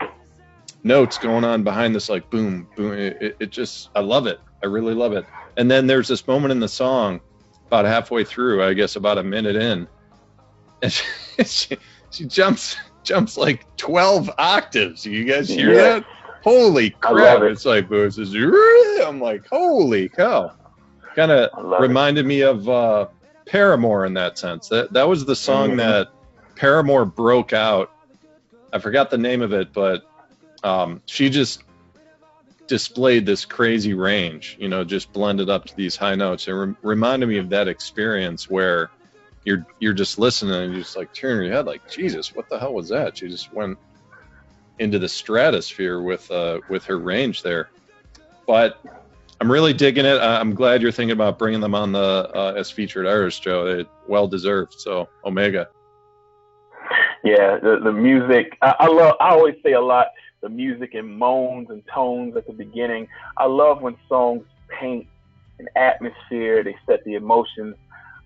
notes 0.83 1.17
going 1.17 1.43
on 1.43 1.63
behind 1.63 1.95
this, 1.95 2.09
like 2.09 2.29
boom, 2.29 2.67
boom. 2.75 2.93
It, 2.93 3.37
it, 3.39 3.49
just, 3.49 3.89
I 3.95 4.01
love 4.01 4.27
it. 4.27 4.39
I 4.61 4.67
really 4.67 4.93
love 4.93 5.13
it. 5.13 5.25
And 5.57 5.71
then 5.71 5.87
there's 5.87 6.09
this 6.09 6.27
moment 6.27 6.51
in 6.51 6.59
the 6.59 6.67
song, 6.67 7.21
about 7.67 7.85
halfway 7.85 8.23
through, 8.23 8.63
I 8.63 8.73
guess 8.73 8.97
about 8.97 9.17
a 9.17 9.23
minute 9.23 9.55
in, 9.55 9.87
and 10.81 10.91
she, 10.91 11.05
she, 11.45 11.77
she 12.11 12.25
jumps 12.25 12.75
jumps 13.03 13.35
like 13.37 13.65
12 13.77 14.29
octaves. 14.37 15.05
You 15.05 15.23
guys 15.25 15.49
hear 15.49 15.71
Yeah. 15.73 15.81
that? 15.99 16.05
Holy 16.43 16.89
crap! 16.91 17.41
it. 17.41 17.51
It's 17.51 17.65
like. 17.65 17.89
It's 17.89 18.15
just, 18.17 18.35
I'm 18.35 19.19
like, 19.21 19.45
holy 19.47 20.09
cow! 20.09 20.51
Kind 21.15 21.31
of 21.31 21.49
love 21.63 21.81
it. 21.81 21.87
reminded 21.87 22.25
me 22.25 22.41
of 22.41 22.67
uh, 22.67 23.07
Paramore 23.45 24.05
in 24.05 24.13
that 24.15 24.37
sense. 24.37 24.67
That 24.69 24.91
that 24.93 25.07
was 25.07 25.25
the 25.25 25.35
song 25.35 25.71
Mhm. 25.71 25.77
that 25.77 26.09
Paramore 26.55 27.05
broke 27.05 27.53
out. 27.53 27.91
I 28.73 28.79
forgot 28.79 29.09
the 29.09 29.17
name 29.17 29.41
of 29.41 29.53
it, 29.53 29.71
but 29.73 30.03
um, 30.63 31.01
she 31.05 31.29
just 31.29 31.63
displayed 32.67 33.25
this 33.25 33.45
crazy 33.45 33.93
range. 33.93 34.57
You 34.59 34.69
know, 34.69 34.83
just 34.83 35.13
blended 35.13 35.49
up 35.49 35.65
to 35.65 35.75
these 35.75 35.95
high 35.95 36.15
notes. 36.15 36.47
It 36.47 36.51
re- 36.51 36.75
reminded 36.81 37.27
me 37.29 37.37
of 37.37 37.49
that 37.49 37.67
experience 37.67 38.49
where 38.49 38.89
you're 39.45 39.65
you're 39.79 39.93
just 39.93 40.17
listening 40.17 40.55
and 40.55 40.73
you're 40.73 40.81
just 40.83 40.97
like 40.97 41.13
turning 41.13 41.45
your 41.47 41.55
head, 41.55 41.65
like 41.65 41.89
Jesus, 41.89 42.33
what 42.35 42.49
the 42.49 42.57
hell 42.57 42.73
was 42.73 42.89
that? 42.89 43.17
She 43.17 43.27
just 43.27 43.53
went 43.53 43.77
into 44.79 44.99
the 44.99 45.09
stratosphere 45.09 46.01
with 46.01 46.29
uh, 46.31 46.59
with 46.69 46.83
her 46.85 46.99
range 46.99 47.43
there. 47.43 47.69
But 48.47 48.79
I'm 49.39 49.51
really 49.51 49.73
digging 49.73 50.05
it. 50.05 50.19
I'm 50.21 50.55
glad 50.55 50.81
you're 50.81 50.91
thinking 50.91 51.13
about 51.13 51.37
bringing 51.37 51.59
them 51.59 51.75
on 51.75 51.91
the 51.91 52.29
uh, 52.33 52.53
as 52.55 52.71
featured 52.71 53.05
artists, 53.05 53.39
Joe. 53.39 53.65
They 53.65 53.89
well 54.07 54.27
deserved. 54.27 54.75
So 54.77 55.09
Omega. 55.25 55.69
Yeah, 57.23 57.57
the, 57.57 57.79
the 57.83 57.91
music. 57.91 58.57
I, 58.61 58.75
I 58.79 58.87
love. 58.87 59.15
I 59.19 59.29
always 59.29 59.55
say 59.63 59.73
a 59.73 59.81
lot. 59.81 60.07
The 60.41 60.49
music 60.49 60.93
and 60.93 61.17
moans 61.17 61.69
and 61.69 61.81
tones 61.93 62.35
at 62.35 62.45
the 62.45 62.53
beginning. 62.53 63.07
I 63.37 63.45
love 63.45 63.81
when 63.81 63.95
songs 64.09 64.43
paint 64.67 65.07
an 65.59 65.67
atmosphere. 65.75 66.63
They 66.63 66.75
set 66.85 67.03
the 67.05 67.15
emotions 67.15 67.75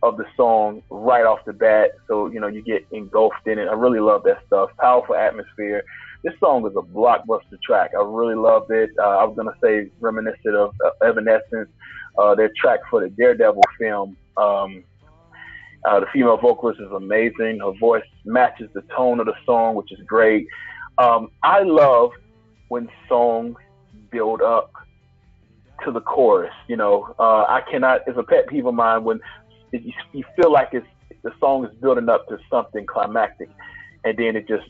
of 0.03 0.17
the 0.17 0.25
song 0.35 0.81
right 0.89 1.25
off 1.25 1.45
the 1.45 1.53
bat, 1.53 1.91
so 2.07 2.27
you 2.27 2.39
know 2.39 2.47
you 2.47 2.61
get 2.61 2.85
engulfed 2.91 3.45
in 3.47 3.59
it. 3.59 3.67
I 3.67 3.73
really 3.73 3.99
love 3.99 4.23
that 4.23 4.39
stuff. 4.47 4.71
Powerful 4.79 5.15
atmosphere. 5.15 5.83
This 6.23 6.33
song 6.39 6.65
is 6.65 6.73
a 6.75 6.81
blockbuster 6.81 7.61
track. 7.63 7.91
I 7.97 8.03
really 8.03 8.35
loved 8.35 8.71
it. 8.71 8.89
Uh, 8.99 9.17
I 9.17 9.23
was 9.23 9.35
gonna 9.35 9.55
say 9.63 9.89
reminiscent 9.99 10.55
of 10.55 10.73
uh, 10.83 11.05
Evanescence, 11.05 11.69
uh, 12.17 12.35
their 12.35 12.51
track 12.59 12.79
for 12.89 13.01
the 13.01 13.09
Daredevil 13.09 13.63
film. 13.79 14.17
Um, 14.35 14.83
uh, 15.85 15.99
the 15.99 16.07
female 16.11 16.37
vocalist 16.37 16.79
is 16.79 16.91
amazing. 16.91 17.59
Her 17.59 17.71
voice 17.79 18.03
matches 18.25 18.69
the 18.73 18.81
tone 18.95 19.19
of 19.19 19.25
the 19.25 19.35
song, 19.45 19.75
which 19.75 19.91
is 19.91 19.99
great. 20.05 20.47
Um, 20.97 21.29
I 21.43 21.61
love 21.61 22.11
when 22.69 22.89
songs 23.07 23.55
build 24.11 24.41
up 24.41 24.71
to 25.85 25.91
the 25.91 26.01
chorus. 26.01 26.53
You 26.67 26.77
know, 26.77 27.15
uh, 27.19 27.45
I 27.47 27.61
cannot. 27.69 28.01
It's 28.07 28.17
a 28.17 28.23
pet 28.23 28.47
peeve 28.47 28.65
of 28.65 28.73
mine 28.73 29.03
when 29.03 29.19
you, 29.71 29.93
you 30.13 30.23
feel 30.35 30.51
like 30.51 30.69
it's 30.73 30.87
the 31.23 31.31
song 31.39 31.65
is 31.65 31.75
building 31.79 32.09
up 32.09 32.27
to 32.29 32.37
something 32.49 32.85
climactic, 32.85 33.49
and 34.03 34.17
then 34.17 34.35
it 34.35 34.47
just 34.47 34.67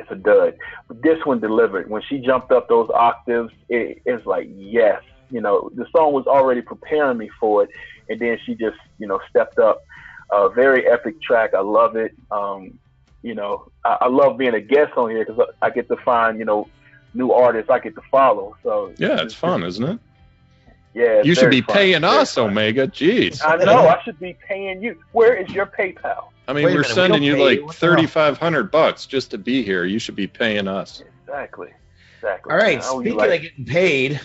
it's 0.00 0.10
a 0.10 0.16
dud. 0.16 0.56
But 0.88 1.02
this 1.02 1.24
one 1.24 1.40
delivered. 1.40 1.88
When 1.90 2.02
she 2.02 2.18
jumped 2.18 2.50
up 2.52 2.68
those 2.68 2.90
octaves, 2.90 3.52
it, 3.68 4.02
it's 4.04 4.26
like 4.26 4.48
yes. 4.54 5.02
You 5.30 5.40
know, 5.40 5.70
the 5.74 5.86
song 5.94 6.12
was 6.12 6.26
already 6.26 6.60
preparing 6.62 7.18
me 7.18 7.30
for 7.38 7.62
it, 7.64 7.70
and 8.08 8.18
then 8.20 8.38
she 8.44 8.54
just 8.54 8.78
you 8.98 9.06
know 9.06 9.20
stepped 9.30 9.58
up 9.58 9.82
a 10.32 10.48
very 10.50 10.86
epic 10.88 11.22
track. 11.22 11.54
I 11.54 11.60
love 11.60 11.96
it. 11.96 12.12
Um, 12.30 12.78
you 13.22 13.34
know, 13.34 13.70
I, 13.84 13.98
I 14.02 14.08
love 14.08 14.38
being 14.38 14.54
a 14.54 14.60
guest 14.60 14.92
on 14.96 15.10
here 15.10 15.24
because 15.24 15.46
I, 15.62 15.66
I 15.66 15.70
get 15.70 15.88
to 15.88 15.96
find 15.98 16.38
you 16.38 16.44
know 16.44 16.68
new 17.14 17.30
artists 17.32 17.70
I 17.70 17.78
get 17.78 17.94
to 17.96 18.02
follow. 18.10 18.56
So 18.62 18.92
Yeah, 18.98 19.20
it's 19.22 19.34
fun, 19.34 19.62
isn't 19.62 19.84
it? 19.84 19.98
Yeah, 20.94 21.22
You 21.22 21.34
should 21.36 21.50
be 21.50 21.60
fun. 21.60 21.76
paying 21.76 22.04
us, 22.04 22.34
fun. 22.34 22.50
Omega. 22.50 22.88
Jeez. 22.88 23.40
I 23.44 23.56
know. 23.64 23.86
I 23.88 24.02
should 24.02 24.18
be 24.18 24.36
paying 24.48 24.82
you. 24.82 24.98
Where 25.12 25.34
is 25.34 25.48
your 25.50 25.66
PayPal? 25.66 26.24
I 26.50 26.52
mean, 26.52 26.64
Wait 26.64 26.74
we're 26.74 26.80
minute, 26.82 26.94
sending 26.94 27.12
don't 27.20 27.22
you 27.22 27.34
pay 27.34 27.38
you. 27.38 27.44
like 27.60 27.66
What 27.68 27.76
the 27.76 27.86
hell? 27.86 27.94
thirty 27.96 28.06
five 28.08 28.36
hundred 28.38 28.72
bucks 28.72 29.06
just 29.06 29.30
to 29.30 29.38
be 29.38 29.62
here. 29.62 29.84
You 29.84 30.00
should 30.00 30.16
be 30.16 30.26
paying 30.26 30.66
us. 30.66 31.00
Exactly. 31.22 31.68
Exactly. 32.18 32.52
All 32.52 32.58
right, 32.58 32.82
speaking 32.82 33.16
like- 33.16 33.32
of 33.36 33.42
getting 33.42 33.64
paid, 33.64 34.20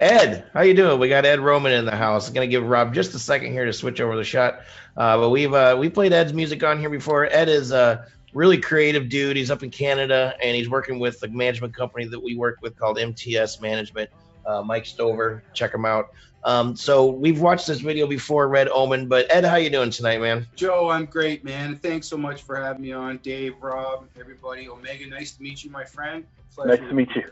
Ed, 0.00 0.44
how 0.52 0.62
you 0.62 0.74
doing? 0.74 0.98
We 0.98 1.08
got 1.08 1.24
Ed 1.24 1.40
Roman 1.40 1.72
in 1.72 1.84
the 1.84 1.94
house. 1.94 2.28
I'm 2.28 2.34
gonna 2.34 2.46
give 2.46 2.66
Rob 2.66 2.92
just 2.92 3.14
a 3.14 3.18
second 3.18 3.52
here 3.52 3.64
to 3.64 3.72
switch 3.72 4.00
over 4.00 4.16
the 4.16 4.24
shot. 4.24 4.60
Uh, 4.96 5.18
but 5.18 5.30
we've 5.30 5.52
uh, 5.52 5.76
we 5.78 5.88
played 5.88 6.12
Ed's 6.12 6.32
music 6.32 6.62
on 6.64 6.80
here 6.80 6.90
before. 6.90 7.26
Ed 7.26 7.48
is 7.48 7.70
a 7.72 8.06
really 8.32 8.58
creative 8.58 9.08
dude. 9.08 9.36
He's 9.36 9.50
up 9.50 9.62
in 9.62 9.70
Canada 9.70 10.34
and 10.42 10.56
he's 10.56 10.68
working 10.68 10.98
with 10.98 11.20
the 11.20 11.28
management 11.28 11.74
company 11.74 12.06
that 12.06 12.20
we 12.22 12.34
work 12.36 12.58
with 12.62 12.76
called 12.76 12.98
MTS 12.98 13.60
Management. 13.60 14.10
Uh, 14.44 14.62
Mike 14.62 14.86
Stover, 14.86 15.42
check 15.54 15.72
him 15.72 15.84
out. 15.84 16.10
Um, 16.44 16.76
so 16.76 17.06
we've 17.06 17.40
watched 17.40 17.66
this 17.66 17.80
video 17.80 18.06
before, 18.06 18.48
Red 18.48 18.68
Omen. 18.68 19.08
But 19.08 19.34
Ed, 19.34 19.44
how 19.44 19.56
you 19.56 19.70
doing 19.70 19.90
tonight, 19.90 20.20
man? 20.20 20.46
Joe, 20.56 20.90
I'm 20.90 21.06
great, 21.06 21.42
man. 21.42 21.76
Thanks 21.76 22.06
so 22.06 22.16
much 22.16 22.42
for 22.42 22.56
having 22.56 22.82
me 22.82 22.92
on. 22.92 23.18
Dave, 23.18 23.54
Rob, 23.60 24.06
everybody. 24.20 24.68
Omega, 24.68 25.06
nice 25.08 25.32
to 25.32 25.42
meet 25.42 25.64
you, 25.64 25.70
my 25.70 25.84
friend. 25.84 26.24
Pleasure 26.54 26.82
Nice 26.82 26.88
to 26.88 26.94
meet 26.94 27.08
you. 27.16 27.24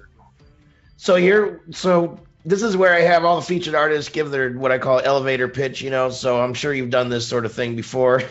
So 0.96 1.16
you're 1.16 1.60
so 1.70 2.18
this 2.44 2.62
is 2.62 2.76
where 2.76 2.94
I 2.94 3.00
have 3.00 3.24
all 3.24 3.36
the 3.36 3.42
featured 3.42 3.74
artists 3.74 4.10
give 4.10 4.30
their 4.30 4.52
what 4.52 4.72
I 4.72 4.78
call 4.78 5.00
elevator 5.00 5.48
pitch, 5.48 5.82
you 5.82 5.90
know. 5.90 6.10
So 6.10 6.40
I'm 6.40 6.54
sure 6.54 6.72
you've 6.72 6.90
done 6.90 7.08
this 7.08 7.26
sort 7.26 7.44
of 7.44 7.52
thing 7.52 7.76
before. 7.76 8.22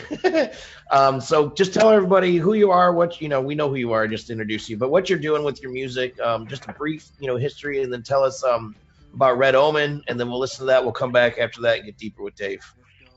um, 0.92 1.22
so 1.22 1.52
just 1.52 1.74
tell 1.74 1.92
everybody 1.92 2.38
who 2.38 2.54
you 2.54 2.72
are, 2.72 2.92
what 2.94 3.22
you 3.22 3.30
know. 3.30 3.40
We 3.40 3.56
know 3.56 3.70
who 3.70 3.76
you 3.76 3.94
are, 3.94 4.08
just 4.08 4.28
to 4.28 4.34
introduce 4.34 4.70
you, 4.70 4.78
but 4.78 4.90
what 4.90 5.10
you're 5.10 5.20
doing 5.20 5.44
with 5.44 5.62
your 5.62 5.72
music, 5.72 6.20
um, 6.20 6.48
just 6.48 6.68
a 6.68 6.74
brief, 6.74 7.08
you 7.20 7.28
know, 7.28 7.38
history, 7.38 7.84
and 7.84 7.94
then 7.94 8.04
tell 8.04 8.24
us 8.24 8.44
um, 8.44 8.76
about 9.14 9.38
Red 9.38 9.56
Omen, 9.56 10.04
and 10.08 10.20
then 10.20 10.30
we'll 10.30 10.40
listen 10.40 10.60
to 10.60 10.66
that. 10.68 10.84
We'll 10.84 10.94
come 10.94 11.12
back 11.12 11.38
after 11.38 11.62
that 11.62 11.78
and 11.78 11.86
get 11.86 11.98
deeper 11.98 12.24
with 12.24 12.36
Dave. 12.36 12.62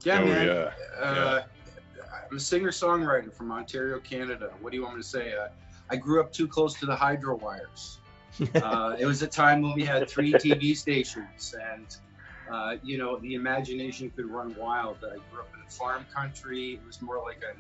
Yeah, 0.03 0.21
Oh, 0.21 0.25
man. 0.27 0.47
yeah. 0.47 0.71
Uh, 1.01 1.43
I'm 2.31 2.37
a 2.37 2.41
singer 2.41 2.71
songwriter 2.71 3.33
from 3.33 3.53
Ontario, 3.53 3.99
Canada. 4.01 4.51
What 4.61 4.71
do 4.71 4.77
you 4.77 4.83
want 4.83 4.97
me 4.97 5.03
to 5.03 5.09
say? 5.09 5.33
Uh, 5.33 5.49
I 5.91 5.97
grew 5.97 6.21
up 6.21 6.33
too 6.33 6.49
close 6.49 6.75
to 6.81 6.87
the 6.87 6.97
hydro 6.97 7.37
wires. 7.37 7.99
uh, 8.57 8.97
it 8.99 9.07
was 9.07 9.23
a 9.23 9.27
time 9.29 9.63
when 9.63 9.75
we 9.75 9.85
had 9.85 10.09
three 10.11 10.33
TV 10.33 10.77
stations, 10.77 11.55
and 11.73 11.97
uh, 12.51 12.77
you 12.83 12.99
know 12.99 13.17
the 13.21 13.35
imagination 13.35 14.11
could 14.11 14.29
run 14.29 14.55
wild. 14.59 14.97
I 15.05 15.17
grew 15.31 15.41
up 15.41 15.51
in 15.55 15.61
a 15.65 15.71
farm 15.71 16.05
country. 16.13 16.75
It 16.75 16.85
was 16.85 17.01
more 17.01 17.23
like 17.23 17.43
a 17.45 17.55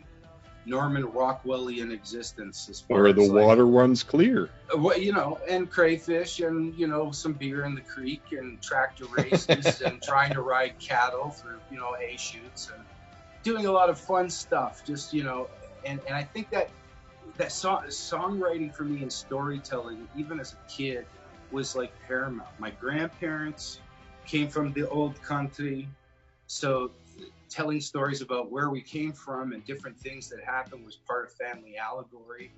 Norman 0.66 1.04
Rockwellian 1.04 1.92
existence, 1.92 2.68
as 2.68 2.80
far 2.80 3.02
Where 3.02 3.08
as 3.08 3.16
the 3.16 3.22
like, 3.22 3.44
water 3.44 3.66
runs 3.66 4.02
clear. 4.02 4.50
uh, 4.72 4.78
what 4.78 5.02
you 5.02 5.12
know, 5.12 5.38
and 5.48 5.70
crayfish, 5.70 6.40
and 6.40 6.74
you 6.74 6.86
know, 6.86 7.10
some 7.10 7.34
beer 7.34 7.64
in 7.64 7.74
the 7.74 7.82
creek, 7.82 8.22
and 8.32 8.60
tractor 8.62 9.04
races, 9.06 9.80
and 9.84 10.02
trying 10.02 10.32
to 10.32 10.40
ride 10.40 10.78
cattle 10.78 11.30
through 11.30 11.60
you 11.70 11.78
know 11.78 11.94
hay 11.98 12.16
shoots, 12.16 12.70
and 12.74 12.82
doing 13.42 13.66
a 13.66 13.72
lot 13.72 13.90
of 13.90 13.98
fun 13.98 14.30
stuff. 14.30 14.82
Just 14.86 15.12
you 15.12 15.22
know, 15.22 15.48
and 15.84 16.00
and 16.06 16.16
I 16.16 16.22
think 16.22 16.50
that 16.50 16.70
that 17.36 17.52
song 17.52 17.82
songwriting 17.88 18.74
for 18.74 18.84
me 18.84 19.02
and 19.02 19.12
storytelling, 19.12 20.08
even 20.16 20.40
as 20.40 20.54
a 20.54 20.70
kid, 20.72 21.06
was 21.50 21.76
like 21.76 21.92
paramount. 22.06 22.48
My 22.58 22.70
grandparents 22.70 23.80
came 24.26 24.48
from 24.48 24.72
the 24.72 24.88
old 24.88 25.20
country, 25.22 25.88
so 26.46 26.90
telling 27.54 27.80
stories 27.80 28.20
about 28.20 28.50
where 28.50 28.68
we 28.68 28.80
came 28.80 29.12
from 29.12 29.52
and 29.52 29.64
different 29.64 29.96
things 29.98 30.28
that 30.28 30.40
happened 30.44 30.84
was 30.84 30.96
part 30.96 31.26
of 31.26 31.32
family 31.34 31.76
allegory. 31.76 32.50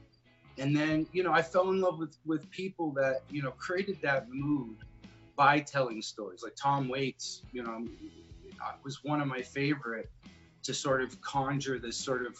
And 0.59 0.75
then 0.75 1.07
you 1.13 1.23
know 1.23 1.33
i 1.33 1.43
fell 1.43 1.69
in 1.69 1.81
love 1.83 1.99
with 1.99 2.17
with 2.25 2.51
people 2.51 2.91
that 2.93 3.17
you 3.31 3.43
know 3.43 3.51
created 3.51 3.99
that 4.03 4.27
mood 4.31 4.79
by 5.37 5.61
telling 5.61 6.01
stories. 6.01 6.43
Like 6.43 6.57
tom 6.57 6.89
waits 6.89 7.43
you 7.53 7.63
know 7.63 7.85
uh, 8.65 8.73
was 8.83 9.05
one 9.05 9.21
of 9.21 9.29
my 9.29 9.43
favorite 9.43 10.11
to 10.63 10.73
sort 10.73 11.03
of 11.03 11.21
conjure 11.21 11.79
this 11.79 11.99
sort 11.99 12.25
of 12.25 12.35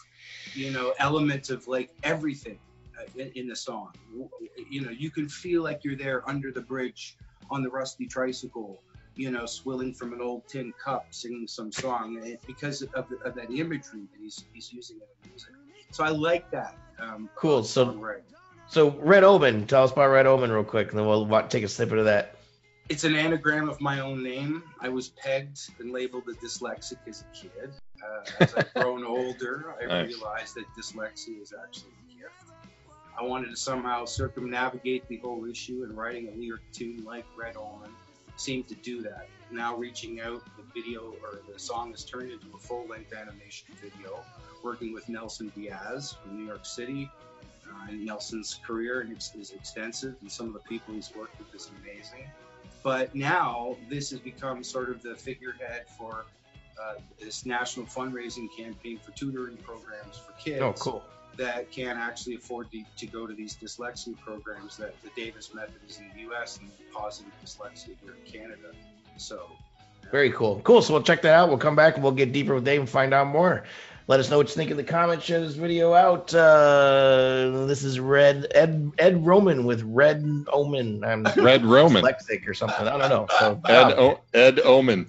you 0.55 0.71
know 0.71 0.95
element 0.99 1.51
of 1.51 1.69
like 1.69 1.91
everything 2.05 2.59
uh, 2.99 3.21
in, 3.21 3.33
in 3.35 3.49
the 3.49 3.57
song. 3.57 3.93
You 4.71 4.81
know 4.81 4.91
you 4.91 5.11
can 5.11 5.29
feel 5.29 5.63
like 5.63 5.85
you're 5.85 5.97
there 5.97 6.27
under 6.27 6.51
the 6.51 6.63
bridge 6.63 7.19
on 7.51 7.63
the 7.63 7.69
rusty 7.69 8.07
tricycle 8.07 8.81
you 9.17 9.31
know 9.31 9.47
swilling 9.47 9.93
from 9.95 10.13
an 10.13 10.21
old 10.21 10.47
tin 10.47 10.73
cup 10.83 11.07
singing 11.11 11.49
some 11.49 11.73
song 11.73 12.21
eh, 12.25 12.37
because 12.47 12.83
of, 12.83 13.07
of 13.25 13.35
that 13.35 13.51
imagery 13.51 14.03
that 14.13 14.21
he's 14.21 14.45
he's 14.53 14.73
using 14.73 14.97
in 14.97 15.03
the 15.23 15.29
music 15.31 15.51
so 15.91 16.05
i 16.05 16.09
like 16.11 16.49
that 16.51 16.77
um, 16.99 17.29
Cool. 17.35 17.63
So 17.63 18.01
so 18.69 18.91
Red 18.91 19.23
Omen, 19.23 19.67
tell 19.67 19.85
us 19.85 19.93
about 19.93 20.09
Red 20.09 20.27
Omen 20.27 20.51
real 20.51 20.65
quick, 20.65 20.91
and 20.91 20.99
then 20.99 21.07
we'll 21.07 21.27
take 21.49 21.63
a 21.63 21.69
snippet 21.69 21.99
of 21.99 22.07
that. 22.07 22.37
It's 22.89 23.05
an 23.05 23.15
anagram 23.17 23.69
of 23.69 23.81
my 23.81 24.01
own 24.01 24.23
name. 24.23 24.63
I 24.81 24.89
was 24.89 25.09
pegged 25.09 25.59
and 25.79 25.93
labeled 25.93 26.25
a 26.29 26.33
dyslexic 26.45 26.99
as 27.07 27.23
a 27.23 27.37
kid. 27.37 27.73
Uh, 28.03 28.25
as 28.41 28.55
I've 28.55 28.73
grown 28.75 29.05
older, 29.17 29.75
I 29.81 29.87
Nice. 29.87 30.09
realized 30.09 30.55
that 30.55 30.65
dyslexia 30.79 31.43
is 31.43 31.53
actually 31.65 31.91
a 32.11 32.23
gift. 32.23 32.53
I 33.19 33.23
wanted 33.25 33.51
to 33.51 33.57
somehow 33.57 34.05
circumnavigate 34.05 35.07
the 35.09 35.19
whole 35.19 35.45
issue, 35.47 35.83
and 35.85 35.97
writing 35.97 36.29
a 36.29 36.39
lyric 36.41 36.63
tune 36.73 37.05
like 37.05 37.25
Red 37.37 37.57
Omen 37.57 37.91
seemed 38.37 38.69
to 38.69 38.75
do 38.77 39.03
that. 39.03 39.29
Now, 39.51 39.77
reaching 39.77 40.21
out, 40.21 40.43
the 40.57 40.65
video 40.75 41.15
or 41.23 41.41
the 41.53 41.59
song 41.59 41.93
has 41.93 42.05
turned 42.05 42.31
into 42.31 42.47
a 42.55 42.59
full 42.59 42.87
length 42.87 43.13
animation 43.13 43.69
video, 43.81 44.19
working 44.63 44.93
with 44.93 45.09
Nelson 45.09 45.53
Diaz 45.55 46.17
from 46.23 46.37
New 46.39 46.47
York 46.47 46.67
City. 46.67 47.11
Uh, 47.69 47.89
and 47.89 48.05
Nelson's 48.05 48.61
career 48.67 49.07
is, 49.17 49.33
is 49.39 49.51
extensive, 49.51 50.15
and 50.21 50.31
some 50.31 50.47
of 50.47 50.53
the 50.53 50.61
people 50.61 50.95
he's 50.95 51.13
worked 51.15 51.39
with 51.39 51.55
is 51.55 51.71
amazing 51.83 52.27
but 52.87 53.13
now 53.17 53.77
this 53.89 54.11
has 54.11 54.21
become 54.21 54.63
sort 54.63 54.91
of 54.91 55.03
the 55.03 55.17
figurehead 55.17 55.87
for 55.99 56.25
uh, 56.81 56.95
this 57.19 57.45
national 57.45 57.85
fundraising 57.85 58.47
campaign 58.57 58.97
for 58.97 59.11
tutoring 59.11 59.57
programs 59.57 60.17
for 60.17 60.33
kids 60.35 60.61
Oh, 60.63 60.73
cool. 60.75 61.03
That 61.37 61.71
can't 61.71 61.99
actually 61.99 62.37
afford 62.37 62.71
to, 62.73 62.83
to 62.97 63.07
go 63.07 63.27
to 63.27 63.35
these 63.35 63.57
dyslexia 63.57 64.19
programs 64.21 64.77
that 64.79 64.95
the 65.03 65.11
Davis 65.17 65.55
method 65.55 65.75
is 65.89 65.99
in 65.99 66.11
the 66.15 66.21
U.S. 66.23 66.59
and 66.59 66.71
positive 66.93 67.33
dyslexia 67.45 67.95
here 68.03 68.15
in 68.25 68.31
Canada. 68.33 68.73
So 69.17 69.51
Very 70.11 70.31
cool. 70.33 70.61
Cool. 70.65 70.83
So 70.83 70.93
we'll 70.95 71.03
check 71.03 71.23
that 71.23 71.35
out. 71.35 71.49
We'll 71.49 71.59
come 71.59 71.77
back 71.77 71.95
and 71.95 72.03
we'll 72.03 72.13
get 72.13 72.33
deeper 72.33 72.55
with 72.55 72.65
Dave 72.65 72.81
and 72.81 72.89
find 72.89 73.13
out 73.15 73.27
more. 73.29 73.65
Let 74.09 74.21
us 74.21 74.31
know 74.31 74.37
what 74.37 74.49
you 74.49 74.55
think 74.55 74.71
in 74.71 74.77
the 74.77 74.85
comments. 74.85 75.25
Share 75.25 75.41
this 75.41 75.55
video 75.57 75.93
out. 75.93 76.33
Uh, 76.33 77.67
this 77.67 77.83
is 77.83 77.99
Red 77.99 78.47
Ed 78.55 78.93
Ed 78.99 79.27
Roman 79.27 79.65
with 79.65 79.83
Red 79.83 80.45
Omen. 80.53 81.03
I'm 81.03 81.25
Red 81.37 81.65
Roman. 81.65 82.05
dyslexic 82.05 82.47
or 82.47 82.55
something. 82.55 82.87
I 82.87 82.99
don't 82.99 83.09
know. 83.11 83.27
So 83.41 83.61
Ed, 83.69 83.93
o- 83.95 84.21
Ed 84.33 84.61
Omen. 84.61 85.09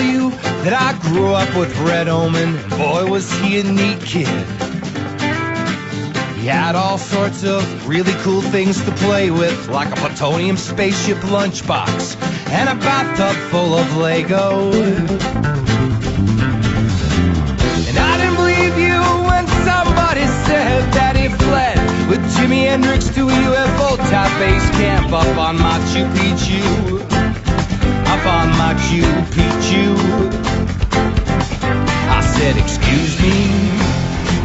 Tell 0.00 0.12
you 0.12 0.30
that 0.64 0.72
I 0.72 0.98
grew 1.08 1.32
up 1.32 1.54
with 1.56 1.76
Red 1.80 2.08
Omen? 2.08 2.56
And 2.56 2.70
boy, 2.70 3.06
was 3.06 3.30
he 3.40 3.60
a 3.60 3.64
neat 3.64 4.00
kid. 4.00 4.28
He 6.38 6.46
had 6.46 6.74
all 6.74 6.96
sorts 6.96 7.44
of 7.44 7.88
really 7.88 8.12
cool 8.22 8.40
things 8.40 8.82
to 8.84 8.90
play 8.92 9.30
with, 9.30 9.68
like 9.68 9.90
a 9.92 9.96
plutonium 9.96 10.56
spaceship 10.56 11.18
lunchbox 11.18 12.16
and 12.48 12.68
a 12.68 12.74
bathtub 12.76 13.36
full 13.50 13.74
of 13.74 13.96
Lego. 13.96 14.72
And 17.88 17.98
I 17.98 18.16
didn't 18.16 18.36
believe 18.36 18.78
you 18.78 19.00
when 19.28 19.46
somebody 19.68 20.26
said 20.48 20.80
that 20.94 21.14
he 21.16 21.28
fled 21.28 21.78
with 22.08 22.20
Jimi 22.36 22.62
Hendrix 22.66 23.08
to 23.10 23.28
a 23.28 23.32
UFO 23.32 23.96
type 24.08 24.32
base 24.38 24.70
camp 24.80 25.12
up 25.12 25.36
on 25.36 25.58
Machu 25.58 26.10
Picchu 26.14 27.19
up 28.10 28.26
on 28.26 28.48
Machu 28.58 29.06
Picchu. 29.34 29.86
I 32.18 32.20
said, 32.34 32.56
excuse 32.56 33.14
me, 33.22 33.38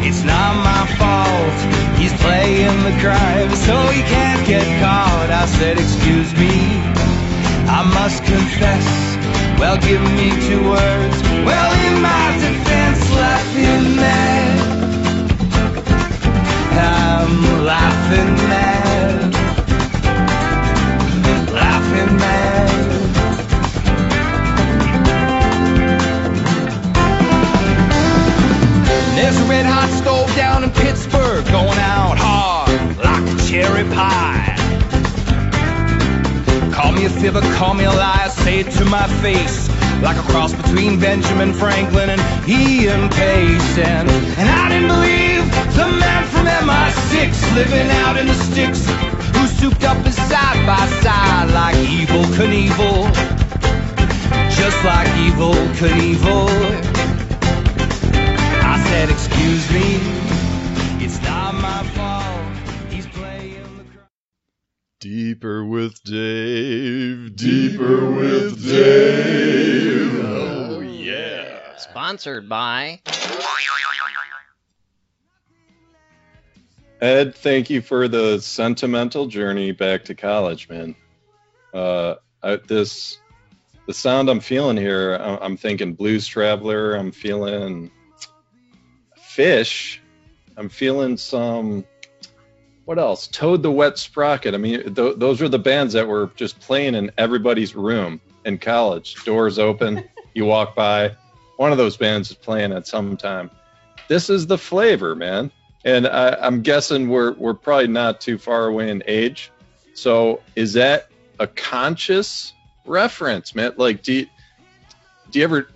it's 0.06 0.22
not 0.22 0.52
my 0.70 0.84
fault. 0.98 1.58
He's 1.98 2.14
playing 2.22 2.78
the 2.88 2.94
crime, 3.02 3.50
so 3.66 3.74
he 3.96 4.02
can't 4.14 4.46
get 4.46 4.64
caught. 4.80 5.30
I 5.42 5.46
said, 5.58 5.78
excuse 5.78 6.30
me, 6.42 6.54
I 7.78 7.82
must 7.98 8.22
confess. 8.22 8.86
Well, 9.58 9.78
give 9.78 10.02
me 10.20 10.28
two 10.46 10.62
words. 10.70 11.16
Well, 11.48 11.70
in 11.88 11.94
my 12.10 12.26
defense, 12.44 13.00
laughing 13.24 13.96
mad. 13.96 14.58
I'm 16.78 17.64
laughing 17.64 18.34
mad. 18.48 18.75
Red 29.48 29.64
hot 29.64 29.88
stove 30.02 30.34
down 30.34 30.64
in 30.64 30.70
Pittsburgh 30.70 31.44
going 31.46 31.78
out 31.78 32.18
hard 32.18 32.96
like 32.98 33.22
a 33.22 33.36
cherry 33.46 33.84
pie. 33.94 34.56
Call 36.74 36.90
me 36.90 37.04
a 37.04 37.10
fibber, 37.10 37.40
call 37.54 37.74
me 37.74 37.84
a 37.84 37.92
liar, 37.92 38.28
say 38.28 38.58
it 38.60 38.70
to 38.72 38.84
my 38.84 39.06
face. 39.22 39.68
Like 40.02 40.16
a 40.16 40.26
cross 40.32 40.52
between 40.52 40.98
Benjamin 40.98 41.52
Franklin 41.54 42.10
and 42.10 42.20
Ian 42.48 43.08
Paice. 43.10 43.78
And, 43.78 44.10
and 44.36 44.48
I 44.48 44.68
didn't 44.68 44.88
believe 44.88 45.46
the 45.78 45.94
man 45.94 46.24
from 46.26 46.46
MI6 46.46 47.54
living 47.54 47.88
out 48.02 48.16
in 48.18 48.26
the 48.26 48.34
sticks 48.34 48.84
who 49.30 49.46
souped 49.46 49.84
up 49.84 49.98
his 50.04 50.16
side 50.16 50.66
by 50.66 50.84
side 51.02 51.52
like 51.54 51.76
Evel 51.86 52.24
Knievel. 52.34 53.14
Just 54.50 54.84
like 54.84 55.06
Evel 55.22 55.54
Knievel. 55.78 57.15
I 58.96 59.00
said, 59.00 59.10
excuse 59.10 59.70
me, 59.72 61.04
it's 61.04 61.20
not 61.20 61.54
my 61.54 61.84
fault. 61.88 62.90
He's 62.90 63.06
playing 63.06 63.76
the 63.76 63.84
cr- 63.84 64.04
Deeper 65.00 65.66
with 65.66 66.02
Dave. 66.02 67.36
Deeper 67.36 68.10
with 68.10 68.64
Dave. 68.66 70.24
Oh, 70.24 70.80
yeah. 70.80 71.76
Sponsored 71.76 72.48
by. 72.48 73.02
Ed, 77.02 77.34
thank 77.34 77.68
you 77.68 77.82
for 77.82 78.08
the 78.08 78.40
sentimental 78.40 79.26
journey 79.26 79.72
back 79.72 80.04
to 80.06 80.14
college, 80.14 80.70
man. 80.70 80.96
Uh, 81.74 82.14
I, 82.42 82.56
this, 82.66 83.20
the 83.86 83.92
sound 83.92 84.30
I'm 84.30 84.40
feeling 84.40 84.78
here, 84.78 85.18
I- 85.20 85.44
I'm 85.44 85.58
thinking 85.58 85.92
Blues 85.92 86.26
Traveler. 86.26 86.94
I'm 86.94 87.12
feeling 87.12 87.90
Phish. 89.36 89.98
I'm 90.56 90.68
feeling 90.68 91.16
some. 91.16 91.84
What 92.84 92.98
else? 92.98 93.26
Toad 93.26 93.62
the 93.62 93.70
Wet 93.70 93.98
Sprocket. 93.98 94.54
I 94.54 94.58
mean, 94.58 94.94
th- 94.94 95.16
those 95.16 95.42
are 95.42 95.48
the 95.48 95.58
bands 95.58 95.92
that 95.94 96.06
were 96.06 96.30
just 96.36 96.60
playing 96.60 96.94
in 96.94 97.10
everybody's 97.18 97.74
room 97.74 98.20
in 98.44 98.58
college. 98.58 99.16
Doors 99.24 99.58
open, 99.58 100.08
you 100.34 100.44
walk 100.44 100.74
by. 100.74 101.14
One 101.56 101.72
of 101.72 101.78
those 101.78 101.96
bands 101.96 102.30
is 102.30 102.36
playing 102.36 102.72
at 102.72 102.86
some 102.86 103.16
time. 103.16 103.50
This 104.08 104.30
is 104.30 104.46
the 104.46 104.58
flavor, 104.58 105.14
man 105.14 105.50
and 105.86 106.08
I, 106.08 106.36
I'm 106.40 106.62
guessing 106.62 107.08
we're 107.08 107.32
we're 107.34 107.54
probably 107.54 107.86
not 107.86 108.20
too 108.20 108.36
far 108.36 108.66
away 108.66 108.90
in 108.90 109.02
age. 109.06 109.52
So 109.94 110.42
is 110.56 110.72
that 110.74 111.08
a 111.38 111.46
conscious 111.46 112.52
reference, 112.84 113.54
man? 113.54 113.72
Like, 113.76 114.02
do 114.02 114.12
you, 114.12 114.26
do 115.30 115.38
you 115.38 115.44
ever 115.44 115.68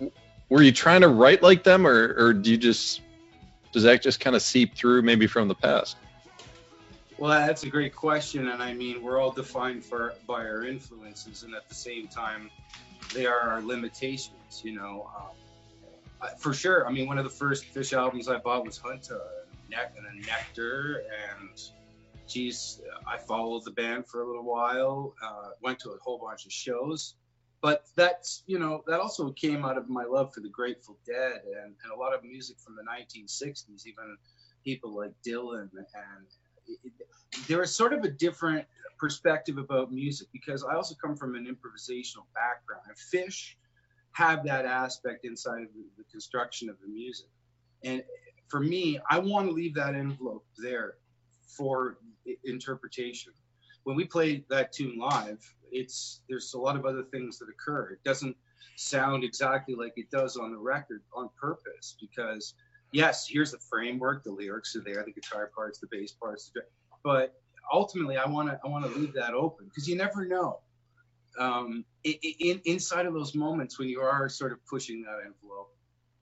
were 0.49 0.61
you 0.61 0.73
trying 0.73 1.01
to 1.01 1.07
write 1.07 1.41
like 1.41 1.63
them, 1.63 1.87
or 1.87 2.13
or 2.17 2.33
do 2.33 2.51
you 2.51 2.57
just 2.57 3.01
does 3.71 3.83
that 3.83 4.01
just 4.01 4.19
kind 4.19 4.35
of 4.35 4.41
seep 4.41 4.75
through 4.75 5.01
maybe 5.01 5.27
from 5.27 5.47
the 5.47 5.55
past? 5.55 5.97
Well, 7.17 7.29
that's 7.29 7.63
a 7.63 7.69
great 7.69 7.95
question, 7.95 8.47
and 8.47 8.63
I 8.63 8.73
mean, 8.73 9.03
we're 9.03 9.19
all 9.19 9.31
defined 9.31 9.85
for 9.85 10.15
by 10.25 10.41
our 10.41 10.65
influences, 10.65 11.43
and 11.43 11.53
at 11.53 11.69
the 11.69 11.75
same 11.75 12.07
time, 12.07 12.49
they 13.13 13.27
are 13.27 13.39
our 13.39 13.61
limitations. 13.61 14.61
You 14.63 14.73
know, 14.73 15.09
um, 15.15 16.29
for 16.39 16.53
sure. 16.53 16.87
I 16.87 16.91
mean, 16.91 17.07
one 17.07 17.19
of 17.19 17.23
the 17.23 17.29
first 17.29 17.71
Phish 17.73 17.93
albums 17.93 18.27
I 18.27 18.37
bought 18.37 18.65
was 18.65 18.79
Hunta 18.79 19.19
Neck 19.69 19.93
and 19.97 20.05
then 20.05 20.19
Nectar, 20.25 21.03
and 21.29 21.61
geez, 22.27 22.81
I 23.05 23.17
followed 23.17 23.65
the 23.65 23.71
band 23.71 24.07
for 24.07 24.23
a 24.23 24.27
little 24.27 24.43
while. 24.43 25.13
Uh, 25.23 25.49
went 25.61 25.79
to 25.79 25.91
a 25.91 25.97
whole 26.01 26.17
bunch 26.17 26.45
of 26.45 26.51
shows, 26.51 27.15
but 27.61 27.85
that's 27.95 28.43
you 28.47 28.59
know 28.59 28.83
that 28.87 28.99
also 28.99 29.31
came 29.31 29.63
out 29.65 29.77
of 29.77 29.89
my 29.89 30.03
love 30.03 30.33
for 30.33 30.41
the 30.41 30.49
Grateful 30.49 30.97
Dead 31.05 31.41
and, 31.45 31.75
and 31.83 31.91
a 31.93 31.99
lot 31.99 32.13
of 32.13 32.23
music 32.23 32.57
from 32.59 32.75
the 32.75 32.83
1960s, 32.83 33.85
even 33.85 34.17
people 34.63 34.95
like 34.95 35.11
Dylan 35.25 35.69
and 35.71 36.25
there 37.47 37.65
sort 37.65 37.93
of 37.93 38.03
a 38.03 38.09
different 38.09 38.65
perspective 38.97 39.57
about 39.57 39.91
music 39.91 40.27
because 40.31 40.63
I 40.63 40.75
also 40.75 40.95
come 40.95 41.15
from 41.15 41.35
an 41.35 41.45
improvisational 41.45 42.25
background. 42.35 42.83
And 42.87 42.95
Phish 42.95 43.55
have 44.13 44.45
that 44.45 44.65
aspect 44.65 45.25
inside 45.25 45.63
of 45.63 45.69
the 45.97 46.03
construction 46.11 46.69
of 46.69 46.75
the 46.81 46.87
music. 46.87 47.27
And 47.83 48.03
for 48.47 48.59
me, 48.59 48.99
I 49.09 49.17
want 49.17 49.47
to 49.47 49.53
leave 49.53 49.73
that 49.75 49.95
envelope 49.95 50.45
there 50.57 50.95
for 51.47 51.97
interpretation. 52.43 53.33
When 53.83 53.95
we 53.95 54.05
play 54.05 54.45
that 54.49 54.71
tune 54.71 54.97
live, 54.99 55.39
it's 55.71 56.21
there's 56.29 56.53
a 56.53 56.59
lot 56.59 56.75
of 56.75 56.85
other 56.85 57.03
things 57.03 57.39
that 57.39 57.47
occur. 57.49 57.91
It 57.91 58.03
doesn't 58.03 58.35
sound 58.75 59.23
exactly 59.23 59.75
like 59.75 59.93
it 59.97 60.09
does 60.11 60.37
on 60.37 60.51
the 60.51 60.57
record 60.57 61.01
on 61.13 61.29
purpose 61.39 61.95
because 61.99 62.53
yes, 62.91 63.27
here's 63.27 63.51
the 63.51 63.59
framework, 63.69 64.23
the 64.23 64.31
lyrics 64.31 64.75
are 64.75 64.81
there, 64.81 65.03
the 65.05 65.11
guitar 65.11 65.49
parts, 65.55 65.79
the 65.79 65.87
bass 65.91 66.11
parts, 66.11 66.51
but 67.03 67.33
ultimately 67.71 68.17
I 68.17 68.27
want 68.27 68.49
to 68.49 68.59
I 68.63 68.67
want 68.67 68.85
to 68.91 68.99
leave 68.99 69.13
that 69.13 69.33
open 69.33 69.65
because 69.65 69.87
you 69.87 69.95
never 69.95 70.25
know. 70.25 70.59
Um, 71.39 71.85
in, 72.03 72.61
inside 72.65 73.05
of 73.05 73.13
those 73.13 73.33
moments 73.35 73.79
when 73.79 73.87
you 73.87 74.01
are 74.01 74.27
sort 74.27 74.51
of 74.51 74.59
pushing 74.65 75.01
that 75.03 75.19
envelope, 75.25 75.73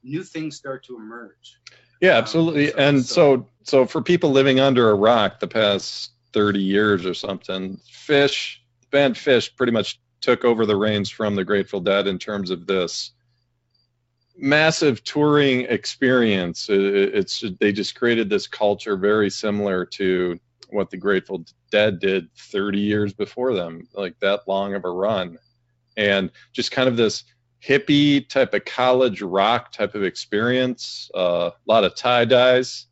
new 0.04 0.24
things 0.24 0.56
start 0.56 0.86
to 0.86 0.96
emerge. 0.98 1.58
Yeah, 2.00 2.12
Um, 2.12 2.18
absolutely. 2.24 2.68
so- 2.70 2.78
and 2.78 3.04
so- 3.04 3.14
so, 3.14 3.48
so 3.64 3.86
for 3.88 4.02
people 4.04 4.30
living 4.32 4.60
under 4.60 4.92
a 4.92 4.94
rock 4.94 5.40
the 5.40 5.48
past 5.48 6.12
30 6.34 6.62
years 6.62 7.06
or 7.08 7.16
something, 7.16 7.78
Phish, 8.08 8.59
band 8.92 9.16
Phish 9.16 9.56
pretty 9.56 9.72
much 9.72 10.00
took 10.22 10.44
over 10.44 10.66
the 10.66 10.76
reins 10.76 11.10
from 11.10 11.36
the 11.36 11.46
Grateful 11.46 11.80
Dead 11.80 12.08
in 12.08 12.20
terms 12.20 12.50
of 12.52 12.68
this 12.68 13.12
massive 14.38 15.04
touring 15.04 15.62
experience. 15.62 16.70
It- 16.70 16.80
it- 16.96 17.16
It's 17.16 17.44
they 17.60 17.72
just 17.72 17.96
created 17.96 18.30
this 18.30 18.48
culture 18.48 18.96
very 18.98 19.30
similar 19.30 19.86
to 19.86 20.40
what 20.70 20.90
the 20.90 20.98
Grateful 20.98 21.46
Dead 21.72 22.00
did 22.00 22.34
30 22.36 22.80
years 22.80 23.14
before 23.14 23.54
them, 23.54 23.88
like 23.94 24.20
that 24.20 24.48
long 24.48 24.76
of 24.76 24.86
a 24.86 24.90
run. 24.90 25.38
And 25.98 26.32
just 26.54 26.72
kind 26.72 26.88
of 26.88 26.96
this 26.96 27.24
hippie 27.62 28.28
type 28.30 28.54
of 28.54 28.64
college 28.66 29.22
rock 29.22 29.72
type 29.72 29.96
of 29.96 30.04
experience. 30.04 31.10
Uh, 31.14 31.52
a 31.54 31.72
lot 31.72 31.84
of 31.84 31.96
tie 31.96 32.24
dyes, 32.24 32.88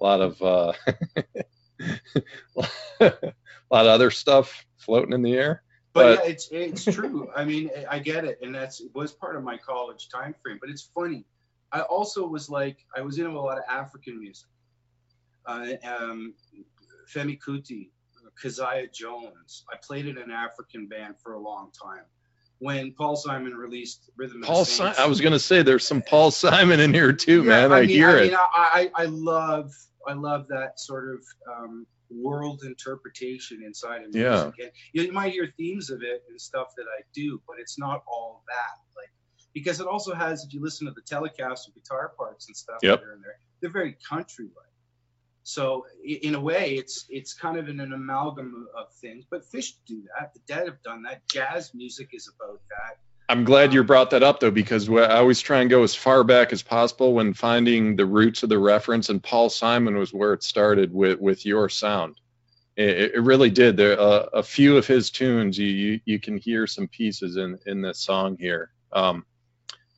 a 0.00 0.04
lot 0.04 0.20
of 0.22 0.40
uh, 0.40 0.72
a 2.60 2.64
lot 3.70 3.84
of 3.84 3.86
other 3.88 4.10
stuff 4.10 4.64
floating 4.86 5.12
in 5.12 5.20
the 5.22 5.34
air. 5.34 5.62
But, 5.92 6.16
But- 6.18 6.24
yeah, 6.24 6.30
it's 6.30 6.48
it's 6.50 6.84
true. 6.96 7.28
I 7.36 7.44
mean, 7.44 7.70
I 7.90 7.98
get 7.98 8.24
it, 8.24 8.38
and 8.42 8.54
that's 8.54 8.80
it 8.80 8.90
was 8.94 9.12
part 9.12 9.36
of 9.36 9.42
my 9.42 9.58
college 9.58 10.08
time 10.08 10.34
frame. 10.42 10.58
But 10.60 10.70
it's 10.70 10.88
funny. 10.94 11.26
I 11.72 11.80
also 11.80 12.26
was 12.26 12.48
like, 12.48 12.78
I 12.96 13.00
was 13.02 13.18
into 13.18 13.30
a 13.30 13.40
lot 13.40 13.58
of 13.58 13.64
African 13.68 14.18
music. 14.20 14.48
Uh, 15.46 15.72
um, 15.84 16.34
Femi 17.12 17.38
Kuti, 17.38 17.90
Keziah 18.40 18.88
Jones. 18.92 19.64
I 19.72 19.76
played 19.82 20.06
in 20.06 20.18
an 20.18 20.30
African 20.30 20.86
band 20.86 21.16
for 21.22 21.32
a 21.34 21.38
long 21.40 21.70
time. 21.72 22.04
When 22.58 22.92
Paul 22.92 23.16
Simon 23.16 23.54
released 23.54 24.10
Rhythm 24.16 24.40
Paul, 24.42 24.60
the 24.60 24.64
si- 24.64 24.82
I 24.98 25.06
was 25.06 25.20
gonna 25.20 25.38
say 25.38 25.62
there's 25.62 25.86
some 25.86 26.02
Paul 26.02 26.30
Simon 26.30 26.80
in 26.80 26.92
here 26.94 27.12
too, 27.12 27.42
Yeah, 27.42 27.48
man. 27.68 27.72
I, 27.72 27.80
mean, 27.80 27.90
hear 27.90 28.10
I 28.10 28.18
it. 28.18 28.26
Mean, 28.28 28.34
I, 28.36 28.90
I, 28.96 29.02
I 29.02 29.04
love 29.06 29.72
I 30.08 30.12
love 30.14 30.46
that 30.48 30.78
sort 30.80 31.14
of 31.14 31.20
um, 31.54 31.86
world 32.10 32.62
interpretation 32.64 33.62
inside 33.64 34.02
of 34.04 34.14
music. 34.14 34.54
Yeah. 34.58 34.64
And 34.64 34.72
you, 34.92 35.12
might 35.12 35.32
hear 35.32 35.52
themes 35.56 35.90
of 35.90 36.02
it 36.02 36.22
and 36.28 36.40
stuff 36.40 36.68
that 36.76 36.84
I 36.84 37.02
do, 37.14 37.40
but 37.46 37.56
it's 37.58 37.78
not 37.78 38.02
all 38.06 38.42
that. 38.48 39.00
Like 39.00 39.10
because 39.54 39.80
it 39.80 39.86
also 39.86 40.14
has, 40.14 40.44
if 40.44 40.52
you 40.52 40.62
listen 40.62 40.86
to 40.86 40.92
the 40.92 41.02
Telecaster 41.02 41.74
guitar 41.74 42.12
parts 42.16 42.48
and 42.48 42.56
stuff 42.56 42.78
Yep. 42.82 43.00
that 43.00 43.06
are 43.06 43.14
in 43.14 43.20
there, 43.22 43.38
they're 43.60 43.70
very 43.70 43.96
country 44.08 44.46
like. 44.46 44.66
So 45.44 45.86
in 46.04 46.34
a 46.34 46.40
way, 46.40 46.74
it's 46.74 47.06
it's 47.08 47.32
kind 47.32 47.56
of 47.56 47.68
in 47.68 47.78
an 47.78 47.92
amalgam 47.92 48.66
of, 48.74 48.86
of 48.86 48.92
things. 48.94 49.24
But 49.30 49.42
Phish 49.42 49.74
do 49.86 50.02
that. 50.18 50.34
The 50.34 50.40
Dead 50.48 50.66
have 50.66 50.82
done 50.82 51.02
that. 51.02 51.22
Jazz 51.28 51.70
music 51.72 52.08
is 52.12 52.28
about 52.34 52.60
that. 52.70 52.98
I'm 53.28 53.42
glad 53.44 53.72
you 53.72 53.82
brought 53.82 54.10
that 54.10 54.22
up 54.22 54.38
though, 54.40 54.52
because 54.52 54.88
I 54.88 55.16
always 55.16 55.40
try 55.40 55.60
and 55.60 55.68
go 55.68 55.82
as 55.82 55.94
far 55.94 56.22
back 56.22 56.52
as 56.52 56.62
possible 56.62 57.12
when 57.12 57.34
finding 57.34 57.96
the 57.96 58.06
roots 58.06 58.42
of 58.42 58.48
the 58.48 58.58
reference. 58.58 59.08
And 59.08 59.22
Paul 59.22 59.50
Simon 59.50 59.96
was 59.96 60.12
where 60.12 60.32
it 60.32 60.44
started 60.44 60.92
with 60.94 61.18
with 61.18 61.44
your 61.44 61.68
sound. 61.68 62.20
It, 62.76 63.14
it 63.14 63.22
really 63.22 63.50
did. 63.50 63.76
There 63.76 63.98
uh, 63.98 64.26
a 64.32 64.42
few 64.42 64.76
of 64.76 64.86
his 64.86 65.10
tunes, 65.10 65.58
you, 65.58 65.66
you 65.66 66.00
you 66.04 66.20
can 66.20 66.36
hear 66.38 66.66
some 66.66 66.86
pieces 66.86 67.36
in 67.36 67.58
in 67.66 67.82
this 67.82 67.98
song 67.98 68.36
here. 68.38 68.70
Um, 68.92 69.24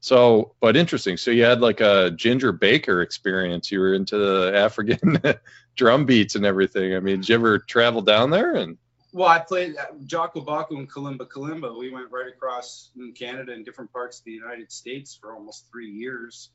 so, 0.01 0.55
but 0.61 0.77
interesting. 0.77 1.17
So 1.17 1.31
you 1.31 1.45
had 1.45 1.61
like 1.61 1.81
a 1.81 2.13
Ginger 2.13 2.53
Baker 2.53 3.03
experience. 3.03 3.71
You 3.71 3.81
were 3.81 3.95
into 3.95 4.17
the 4.17 4.57
African 4.57 5.21
drum 5.77 6.07
beats 6.07 6.35
and 6.35 6.47
everything. 6.47 6.95
I 6.95 7.01
mean, 7.01 7.21
did 7.21 7.29
you 7.29 7.35
ever 7.35 7.59
travel 7.59 8.01
down 8.01 8.31
there? 8.31 8.55
And 8.55 8.79
Well, 9.19 9.27
I 9.27 9.41
played 9.41 9.77
uh, 9.77 9.87
Jocko 10.07 10.43
Baku 10.43 10.77
and 10.77 10.89
Kalimba 10.89 11.27
Kalimba. 11.27 11.77
We 11.77 11.91
went 11.91 12.13
right 12.13 12.29
across 12.29 12.93
in 12.97 13.11
Canada 13.15 13.53
and 13.53 13.65
different 13.65 13.93
parts 13.93 14.21
of 14.21 14.25
the 14.27 14.31
United 14.31 14.71
States 14.71 15.19
for 15.21 15.35
almost 15.35 15.67
three 15.73 15.91
years. 15.91 16.51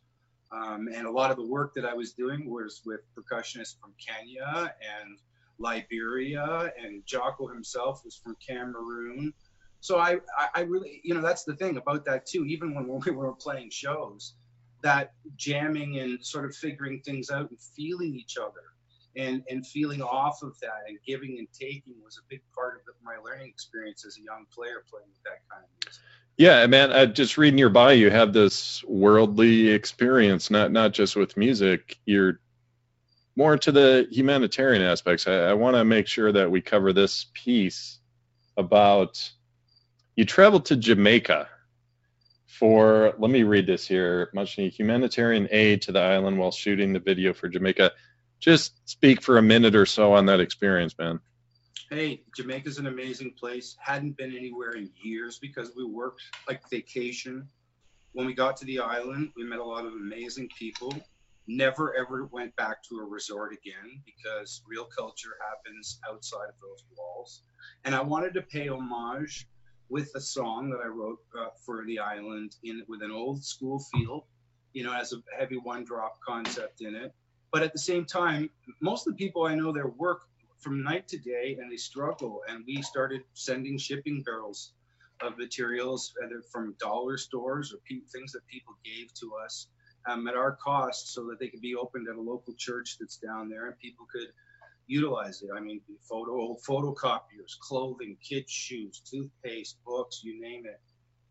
Um, 0.49 0.87
and 0.87 1.05
a 1.05 1.11
lot 1.11 1.29
of 1.29 1.35
the 1.35 1.45
work 1.45 1.73
that 1.73 1.83
I 1.83 1.93
was 1.93 2.13
doing 2.13 2.49
was 2.49 2.81
with 2.85 3.01
percussionists 3.17 3.77
from 3.81 3.91
Kenya 3.99 4.73
and 4.79 5.17
Liberia, 5.59 6.71
and 6.81 7.05
Jocko 7.05 7.47
himself 7.47 8.05
was 8.05 8.15
from 8.15 8.37
Cameroon. 8.39 9.33
So 9.81 9.97
I, 9.97 10.19
I, 10.37 10.47
I 10.55 10.61
really, 10.61 11.01
you 11.03 11.15
know, 11.15 11.21
that's 11.21 11.43
the 11.43 11.57
thing 11.57 11.75
about 11.75 12.05
that 12.05 12.25
too. 12.25 12.45
Even 12.45 12.73
when 12.73 12.87
we 12.87 13.11
were 13.11 13.33
playing 13.33 13.71
shows, 13.71 14.35
that 14.83 15.11
jamming 15.35 15.99
and 15.99 16.25
sort 16.25 16.45
of 16.45 16.55
figuring 16.55 17.01
things 17.01 17.29
out 17.29 17.49
and 17.49 17.59
feeling 17.75 18.15
each 18.15 18.37
other 18.37 18.72
and 19.15 19.43
and 19.49 19.65
feeling 19.65 20.01
off 20.01 20.41
of 20.41 20.59
that 20.59 20.83
and 20.87 20.97
giving 21.05 21.37
and 21.39 21.47
taking 21.53 21.93
was 22.03 22.17
a 22.17 22.25
big 22.29 22.41
part 22.53 22.83
of 22.87 22.95
my 23.03 23.15
learning 23.17 23.47
experience 23.47 24.05
as 24.05 24.17
a 24.17 24.21
young 24.21 24.45
player 24.53 24.83
playing 24.89 25.07
with 25.09 25.23
that 25.23 25.39
kind 25.49 25.63
of 25.63 25.85
music. 25.85 26.03
Yeah, 26.37 26.65
man. 26.65 26.91
I, 26.91 27.05
just 27.05 27.37
reading 27.37 27.59
your 27.59 27.69
bio, 27.69 27.91
you 27.91 28.09
have 28.09 28.33
this 28.33 28.83
worldly 28.85 29.69
experience, 29.69 30.49
not 30.49 30.71
not 30.71 30.93
just 30.93 31.15
with 31.15 31.37
music. 31.37 31.99
You're 32.05 32.39
more 33.35 33.53
into 33.53 33.71
the 33.71 34.07
humanitarian 34.11 34.81
aspects. 34.81 35.27
I, 35.27 35.33
I 35.33 35.53
want 35.53 35.75
to 35.75 35.85
make 35.85 36.07
sure 36.07 36.31
that 36.31 36.49
we 36.49 36.61
cover 36.61 36.91
this 36.91 37.27
piece 37.33 37.99
about 38.57 39.31
you 40.15 40.25
traveled 40.25 40.65
to 40.65 40.75
Jamaica 40.75 41.47
for. 42.47 43.13
Let 43.19 43.29
me 43.29 43.43
read 43.43 43.67
this 43.67 43.87
here. 43.87 44.31
Much 44.33 44.55
humanitarian 44.55 45.47
aid 45.51 45.83
to 45.83 45.91
the 45.91 46.01
island 46.01 46.39
while 46.39 46.51
shooting 46.51 46.93
the 46.93 46.99
video 46.99 47.33
for 47.33 47.47
Jamaica. 47.47 47.91
Just 48.43 48.73
speak 48.83 49.21
for 49.21 49.37
a 49.37 49.41
minute 49.41 49.73
or 49.73 49.85
so 49.85 50.11
on 50.11 50.25
that 50.25 50.41
experience, 50.41 50.93
man. 50.99 51.21
Hey, 51.89 52.23
Jamaica's 52.35 52.77
an 52.77 52.87
amazing 52.87 53.31
place. 53.39 53.77
Hadn't 53.79 54.17
been 54.17 54.35
anywhere 54.35 54.71
in 54.71 54.89
years 55.01 55.39
because 55.39 55.71
we 55.77 55.85
worked 55.85 56.21
like 56.45 56.69
vacation. 56.69 57.47
when 58.11 58.25
we 58.25 58.33
got 58.33 58.57
to 58.57 58.65
the 58.65 58.79
island, 58.79 59.31
we 59.37 59.45
met 59.45 59.59
a 59.59 59.63
lot 59.63 59.85
of 59.85 59.93
amazing 59.93 60.49
people. 60.59 60.93
Never 61.47 61.95
ever 61.95 62.25
went 62.33 62.53
back 62.57 62.83
to 62.89 62.97
a 62.97 63.03
resort 63.05 63.53
again 63.53 64.01
because 64.05 64.61
real 64.67 64.85
culture 64.85 65.37
happens 65.49 66.01
outside 66.05 66.49
of 66.49 66.55
those 66.61 66.83
walls. 66.97 67.43
And 67.85 67.95
I 67.95 68.01
wanted 68.01 68.33
to 68.33 68.41
pay 68.41 68.67
homage 68.67 69.47
with 69.87 70.11
a 70.15 70.21
song 70.21 70.69
that 70.71 70.81
I 70.83 70.87
wrote 70.87 71.19
uh, 71.39 71.47
for 71.65 71.85
the 71.85 71.99
island 71.99 72.57
in 72.61 72.83
with 72.89 73.03
an 73.03 73.11
old 73.11 73.41
school 73.41 73.79
feel, 73.79 74.27
you 74.73 74.83
know, 74.83 74.93
as 74.93 75.13
a 75.13 75.23
heavy 75.39 75.55
one 75.55 75.85
drop 75.85 76.19
concept 76.27 76.81
in 76.81 76.93
it. 76.93 77.13
But 77.53 77.61
at 77.61 77.71
the 77.71 77.79
same 77.79 78.05
time, 78.05 78.49
most 78.81 79.07
of 79.07 79.13
the 79.13 79.23
people 79.23 79.45
I 79.45 79.53
know 79.53 79.71
their 79.71 79.87
work 79.87 80.23
from 80.57 80.81
night 80.83 81.07
to 81.09 81.19
day 81.19 81.57
and 81.61 81.71
they 81.71 81.77
struggle. 81.77 82.41
And 82.49 82.63
we 82.65 82.81
started 82.81 83.21
sending 83.35 83.77
shipping 83.77 84.23
barrels 84.23 84.73
of 85.21 85.37
materials 85.37 86.13
either 86.25 86.41
from 86.51 86.75
dollar 86.79 87.15
stores 87.15 87.71
or 87.71 87.77
pe- 87.87 88.07
things 88.11 88.31
that 88.31 88.45
people 88.47 88.73
gave 88.83 89.13
to 89.13 89.35
us 89.45 89.67
um, 90.07 90.27
at 90.27 90.33
our 90.33 90.55
cost 90.55 91.13
so 91.13 91.27
that 91.27 91.39
they 91.39 91.47
could 91.47 91.61
be 91.61 91.75
opened 91.75 92.07
at 92.09 92.15
a 92.15 92.21
local 92.21 92.55
church 92.57 92.97
that's 92.99 93.17
down 93.17 93.49
there 93.49 93.67
and 93.67 93.77
people 93.77 94.07
could 94.11 94.29
utilize 94.87 95.43
it. 95.43 95.49
I 95.55 95.59
mean, 95.59 95.79
photo 96.09 96.31
old 96.31 96.61
photocopiers, 96.67 97.57
clothing, 97.61 98.17
kids' 98.27 98.51
shoes, 98.51 98.99
toothpaste, 99.05 99.77
books, 99.85 100.21
you 100.23 100.41
name 100.41 100.63
it. 100.65 100.81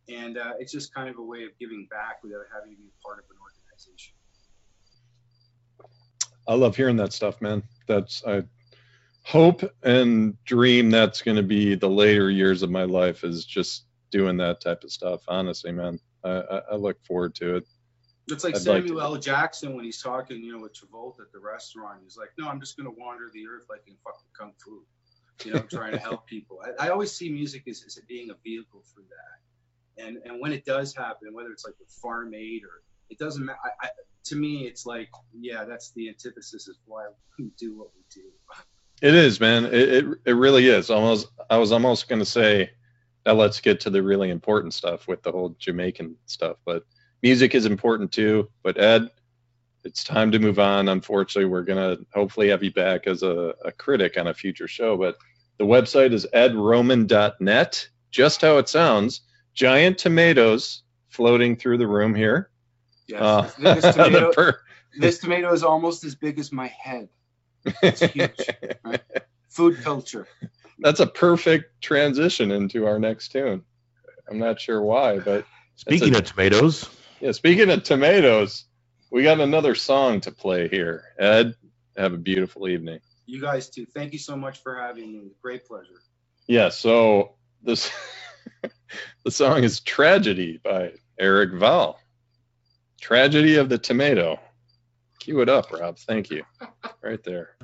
And 0.09 0.39
uh, 0.39 0.53
it's 0.61 0.73
just 0.73 0.95
kind 0.95 1.09
of 1.09 1.19
a 1.19 1.23
way 1.23 1.43
of 1.43 1.51
giving 1.59 1.89
back 1.91 2.23
without 2.23 2.47
having 2.55 2.77
to 2.77 2.81
be 2.81 2.91
part 3.05 3.19
of 3.19 3.25
an 3.29 3.37
organization. 3.43 4.15
I 6.47 6.55
love 6.55 6.77
hearing 6.77 6.97
that 6.97 7.13
stuff, 7.13 7.41
man. 7.41 7.63
That's 7.87 8.25
I 8.27 8.43
hope 9.25 9.63
and 9.83 10.43
dream 10.45 10.91
that's 10.91 11.23
going 11.23 11.37
to 11.37 11.43
be 11.43 11.75
the 11.75 11.89
later 11.89 12.31
years 12.31 12.63
of 12.63 12.71
my 12.71 12.85
life 12.85 13.25
is 13.25 13.45
just 13.45 13.85
doing 14.11 14.37
that 14.39 14.61
type 14.61 14.85
of 14.85 14.91
stuff. 14.91 15.23
Honestly, 15.29 15.73
man, 15.73 15.99
I, 16.25 16.31
I, 16.31 16.61
I 16.73 16.75
look 16.77 17.03
forward 17.05 17.35
to 17.37 17.57
it. 17.57 17.65
It's 18.29 18.45
like 18.45 18.55
I'd 18.55 18.63
Samuel 18.63 18.97
to- 18.97 19.03
L. 19.03 19.17
Jackson 19.17 19.75
when 19.75 19.85
he's 19.85 20.01
talking, 20.01 20.43
you 20.43 20.53
know, 20.53 20.63
with 20.63 20.75
Travolta 20.75 21.21
at 21.21 21.33
the 21.33 21.41
restaurant. 21.41 22.01
He's 22.05 22.17
like, 22.17 22.31
"No, 22.39 22.49
I'm 22.49 22.61
just 22.61 22.77
gonna 22.77 22.93
wander 22.97 23.31
the 23.33 23.47
earth 23.49 23.67
like 23.69 23.83
in 23.87 23.97
fucking 24.05 24.29
kung 24.39 24.53
fu." 24.65 24.85
You 25.45 25.55
know, 25.55 25.61
trying 25.61 25.93
to 25.93 25.99
help 26.09 26.27
people. 26.27 26.61
I, 26.79 26.87
I 26.87 26.89
always 26.91 27.11
see 27.13 27.31
music 27.31 27.65
as, 27.69 27.83
as 27.85 27.99
being 28.07 28.31
a 28.31 28.35
vehicle 28.45 28.85
for 28.95 29.03
that. 29.03 30.05
And 30.07 30.19
and 30.25 30.41
when 30.41 30.53
it 30.53 30.65
does 30.65 30.95
happen, 30.95 31.35
whether 31.35 31.51
it's 31.51 31.65
like 31.65 31.75
with 31.81 31.91
Farm 31.91 32.33
Aid 32.33 32.63
or 32.63 32.83
it 33.11 33.19
doesn't 33.19 33.45
matter. 33.45 33.59
I, 33.65 33.87
I, 33.87 33.91
to 34.25 34.37
me, 34.37 34.67
it's 34.67 34.87
like, 34.87 35.09
yeah, 35.39 35.65
that's 35.65 35.93
the 35.93 36.09
antithesis 36.09 36.69
of 36.69 36.77
why 36.87 37.07
we 37.39 37.51
do 37.59 37.77
what 37.77 37.89
we 37.95 38.03
do. 38.15 38.29
It 39.01 39.15
is, 39.15 39.41
man. 39.41 39.65
It 39.67 39.75
it, 39.75 40.07
it 40.27 40.33
really 40.33 40.69
is. 40.69 40.91
Almost, 40.91 41.29
I 41.51 41.57
was 41.59 41.73
almost 41.73 42.09
going 42.09 42.21
to 42.21 42.27
say, 42.27 42.71
now 43.27 43.35
let's 43.35 43.61
get 43.61 43.81
to 43.81 43.91
the 43.91 44.03
really 44.03 44.31
important 44.31 44.75
stuff 44.75 45.09
with 45.09 45.23
the 45.23 45.33
whole 45.33 45.57
Jamaican 45.59 46.17
stuff. 46.27 46.57
But 46.65 46.85
music 47.23 47.55
is 47.55 47.67
important 47.67 48.13
too. 48.13 48.49
But 48.63 48.79
Ed, 48.79 49.11
it's 49.85 50.05
time 50.05 50.31
to 50.33 50.39
move 50.39 50.59
on. 50.59 50.89
Unfortunately, 50.89 51.51
we're 51.51 51.63
gonna 51.63 51.99
hopefully 52.13 52.49
have 52.49 52.63
you 52.63 52.73
back 52.73 53.07
as 53.07 53.23
a, 53.23 53.55
a 53.65 53.73
critic 53.73 54.17
on 54.19 54.29
a 54.29 54.35
future 54.35 54.69
show. 54.69 54.97
But 54.97 55.17
the 55.59 55.65
website 55.65 56.13
is 56.13 56.27
edroman.net, 56.35 57.89
just 58.11 58.41
how 58.41 58.59
it 58.59 58.69
sounds. 58.69 59.23
Giant 59.55 59.99
tomatoes 59.99 60.83
floating 61.11 61.57
through 61.57 61.79
the 61.79 61.87
room 61.87 62.15
here. 62.15 62.51
Yes, 63.13 63.21
Uh, 63.21 63.51
this, 63.59 63.85
the 63.85 63.93
tomato, 63.93 64.33
per- 64.33 64.61
this 64.99 65.19
tomato 65.19 65.53
is 65.53 65.63
almost 65.63 66.03
as 66.05 66.15
big 66.15 66.39
as 66.39 66.51
my 66.51 66.69
head. 66.69 67.09
It's 67.83 68.01
huge. 68.01 68.49
right? 68.85 69.03
Food 69.51 69.83
culture. 69.83 70.27
That's 70.79 71.01
a 71.01 71.07
perfect 71.07 71.83
transition 71.83 72.51
into 72.51 72.87
our 72.87 72.99
next 72.99 73.29
tune. 73.33 73.63
I'm 74.31 74.39
not 74.39 74.61
sure 74.61 74.81
why, 74.81 75.19
but 75.19 75.45
Speaking 75.77 76.15
a- 76.15 76.19
of 76.19 76.25
tomatoes, 76.25 76.89
yeah. 77.21 77.33
Speaking 77.33 77.69
of 77.71 77.83
tomatoes, 77.83 78.65
we 79.11 79.23
got 79.23 79.41
another 79.41 79.75
song 79.75 80.21
to 80.23 80.33
play 80.33 80.69
here. 80.69 81.05
Ed, 81.19 81.55
have 81.97 82.15
a 82.15 82.19
beautiful 82.19 82.67
evening. 82.67 83.01
You 83.27 83.41
guys 83.43 83.69
too. 83.69 83.85
Thank 83.85 84.13
you 84.15 84.19
so 84.19 84.37
much 84.37 84.63
for 84.63 84.77
having 84.77 85.13
me. 85.13 85.33
Great 85.43 85.67
pleasure. 85.67 86.01
Yeah. 86.47 86.71
So 86.71 87.35
this 87.63 87.91
the 89.25 89.31
song 89.31 89.65
is 89.65 89.81
"Tragedy" 89.81 90.61
by 90.65 90.93
Eric 91.19 91.53
Val. 91.55 91.99
Tragedy 93.03 93.57
of 93.57 93.69
the 93.69 93.77
Tomato. 93.77 94.39
Cue 95.19 95.41
it 95.41 95.49
up, 95.49 95.73
Rob. 95.73 95.99
Thank 95.99 96.31
you. 96.31 96.45
Right 97.03 97.23
there. 97.25 97.57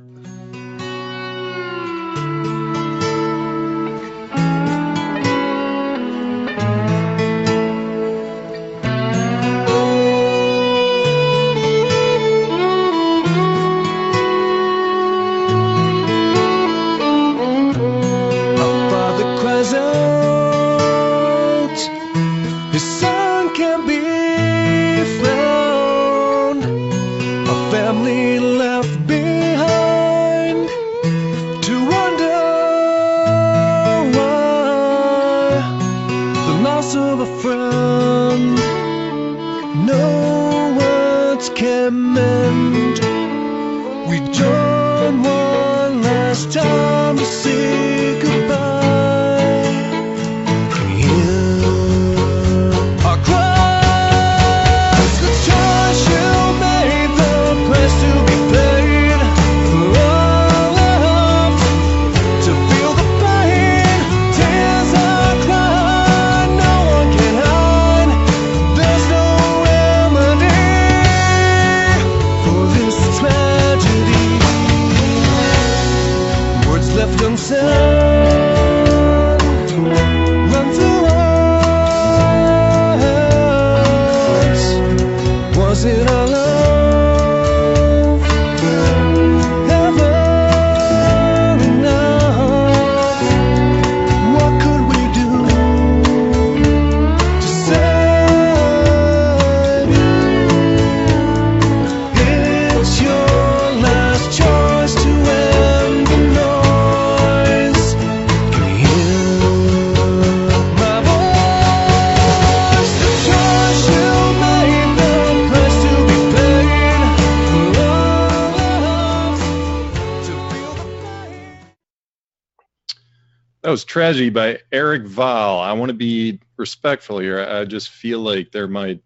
Tragedy 123.84 124.30
by 124.30 124.60
Eric 124.72 125.06
Val. 125.06 125.58
I 125.58 125.72
want 125.72 125.90
to 125.90 125.94
be 125.94 126.40
respectful 126.56 127.18
here. 127.18 127.40
I 127.40 127.64
just 127.64 127.90
feel 127.90 128.20
like 128.20 128.52
there 128.52 128.68
might 128.68 129.02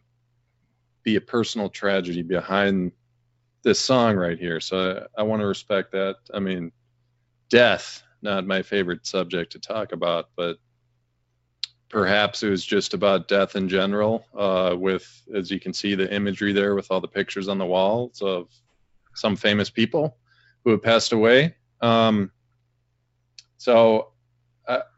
be 1.02 1.16
a 1.16 1.20
personal 1.20 1.68
tragedy 1.68 2.22
behind 2.22 2.92
this 3.62 3.80
song 3.80 4.16
right 4.16 4.38
here. 4.38 4.60
So 4.60 5.08
I, 5.16 5.20
I 5.20 5.24
want 5.24 5.40
to 5.40 5.46
respect 5.46 5.92
that. 5.92 6.16
I 6.32 6.38
mean, 6.38 6.72
death, 7.50 8.02
not 8.22 8.46
my 8.46 8.62
favorite 8.62 9.06
subject 9.06 9.52
to 9.52 9.58
talk 9.58 9.92
about, 9.92 10.30
but 10.36 10.58
perhaps 11.88 12.42
it 12.42 12.50
was 12.50 12.64
just 12.64 12.94
about 12.94 13.28
death 13.28 13.54
in 13.56 13.68
general, 13.68 14.24
uh, 14.36 14.74
with, 14.76 15.22
as 15.34 15.50
you 15.50 15.60
can 15.60 15.72
see, 15.72 15.94
the 15.94 16.12
imagery 16.12 16.52
there 16.52 16.74
with 16.74 16.90
all 16.90 17.00
the 17.00 17.08
pictures 17.08 17.48
on 17.48 17.58
the 17.58 17.66
walls 17.66 18.22
of 18.22 18.48
some 19.14 19.36
famous 19.36 19.70
people 19.70 20.16
who 20.64 20.70
have 20.70 20.82
passed 20.82 21.12
away. 21.12 21.54
Um, 21.80 22.30
so 23.58 24.11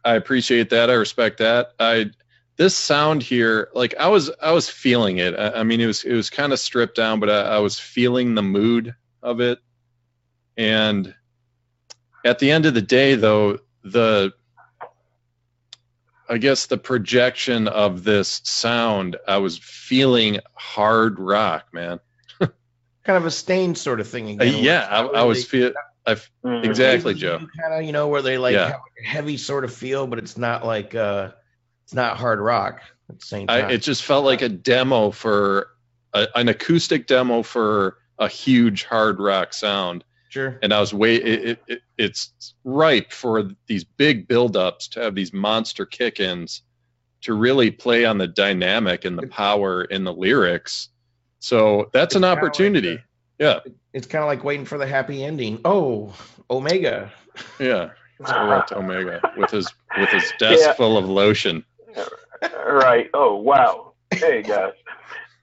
I, 0.04 0.12
I 0.12 0.14
appreciate 0.14 0.70
that. 0.70 0.90
I 0.90 0.94
respect 0.94 1.38
that. 1.38 1.72
I 1.78 2.10
this 2.56 2.76
sound 2.76 3.22
here, 3.22 3.68
like 3.74 3.94
I 3.98 4.08
was 4.08 4.30
I 4.42 4.52
was 4.52 4.68
feeling 4.68 5.18
it. 5.18 5.34
I, 5.38 5.50
I 5.60 5.62
mean, 5.64 5.80
it 5.80 5.86
was 5.86 6.04
it 6.04 6.14
was 6.14 6.30
kind 6.30 6.52
of 6.52 6.58
stripped 6.60 6.96
down, 6.96 7.20
but 7.20 7.28
I, 7.30 7.56
I 7.56 7.58
was 7.58 7.78
feeling 7.78 8.34
the 8.34 8.42
mood 8.42 8.94
of 9.22 9.40
it. 9.40 9.58
And 10.56 11.14
at 12.24 12.38
the 12.38 12.50
end 12.52 12.66
of 12.66 12.74
the 12.74 12.82
day, 12.82 13.16
though, 13.16 13.58
the 13.82 14.32
I 16.28 16.38
guess 16.38 16.66
the 16.66 16.78
projection 16.78 17.68
of 17.68 18.02
this 18.04 18.40
sound, 18.44 19.16
I 19.28 19.38
was 19.38 19.58
feeling 19.58 20.40
hard 20.54 21.18
rock, 21.18 21.66
man. 21.72 22.00
Kind 22.40 23.18
of 23.18 23.26
a 23.26 23.30
Staind 23.30 23.76
sort 23.76 24.00
of 24.00 24.08
thing 24.08 24.40
Uh, 24.40 24.44
again. 24.44 24.54
where 24.54 24.62
yeah, 24.62 24.88
I, 24.90 25.02
not 25.02 25.16
I 25.16 25.22
was 25.24 25.52
really- 25.52 25.74
feel 26.06 26.16
I 26.44 26.48
Mhm. 26.48 26.64
exactly, 26.64 27.14
Joe. 27.14 27.38
Kind 27.60 27.74
of, 27.74 27.82
you 27.82 27.92
know, 27.92 28.08
where 28.08 28.22
they 28.22 28.38
like 28.38 28.52
Yeah. 28.54 28.66
have 28.66 28.80
a 29.02 29.06
heavy 29.06 29.36
sort 29.36 29.64
of 29.64 29.72
feel, 29.72 30.06
but 30.06 30.18
it's 30.18 30.36
not 30.36 30.64
like 30.66 30.94
uh, 30.94 31.30
it's 31.84 31.94
not 31.94 32.16
hard 32.16 32.40
rock 32.40 32.80
at 33.08 33.18
the 33.20 33.26
same 33.26 33.46
time. 33.46 33.66
I, 33.66 33.72
it 33.72 33.82
just 33.82 34.02
felt 34.02 34.24
like 34.24 34.42
a 34.42 34.48
demo 34.48 35.10
for 35.10 35.68
a, 36.12 36.28
an 36.34 36.48
acoustic 36.48 37.06
demo 37.06 37.42
for 37.42 37.98
a 38.18 38.28
huge 38.28 38.84
hard 38.84 39.18
rock 39.20 39.52
sound. 39.52 40.04
sure. 40.28 40.58
and 40.62 40.72
I 40.74 40.80
was 40.80 40.92
wait. 40.92 41.22
It, 41.26 41.44
it, 41.44 41.58
it, 41.68 41.80
it's 41.96 42.54
ripe 42.64 43.12
for 43.12 43.48
these 43.66 43.84
big 43.84 44.28
buildups 44.28 44.88
to 44.90 45.00
have 45.00 45.14
these 45.14 45.32
monster 45.32 45.86
kick-ins 45.86 46.62
to 47.22 47.32
really 47.34 47.70
play 47.70 48.04
on 48.04 48.18
the 48.18 48.26
dynamic 48.26 49.04
and 49.04 49.16
the 49.18 49.26
power 49.28 49.84
in 49.84 50.04
the 50.04 50.12
lyrics. 50.12 50.90
So 51.38 51.88
that's 51.92 52.14
It's 52.14 52.16
an 52.16 52.22
kinda 52.22 52.34
like 52.34 52.38
opportunity. 52.38 53.00
yeah, 53.38 53.60
It's 53.94 54.06
kind 54.06 54.22
of 54.22 54.28
like 54.28 54.44
waiting 54.44 54.66
for 54.66 54.76
the 54.76 54.86
happy 54.86 55.24
ending. 55.24 55.60
Oh, 55.64 56.12
Omega. 56.50 57.10
yeah. 57.58 57.90
Up 58.26 58.70
Omega 58.72 59.20
with 59.36 59.50
his 59.50 59.72
with 59.98 60.08
his 60.10 60.32
desk 60.38 60.60
Yeah. 60.62 60.72
full 60.74 60.96
of 60.98 61.08
lotion. 61.08 61.64
Right. 62.66 63.10
Oh 63.14 63.36
wow. 63.36 63.92
Hey 64.12 64.42
guys. 64.42 64.72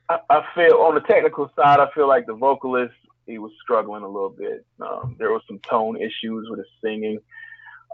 I, 0.10 0.20
I 0.30 0.44
feel 0.56 0.76
on 0.76 0.96
the 0.96 1.02
technical 1.02 1.52
side, 1.56 1.80
I 1.80 1.90
feel 1.94 2.08
like 2.08 2.28
the 2.28 2.34
vocalist 2.34 2.94
he 3.28 3.38
was 3.40 3.52
struggling 3.62 4.04
a 4.04 4.08
little 4.08 4.30
bit. 4.30 4.66
Um, 4.80 5.16
there 5.20 5.32
was 5.32 5.42
some 5.48 5.60
tone 5.70 5.98
issues 5.98 6.48
with 6.50 6.60
his 6.60 6.68
singing. 6.84 7.20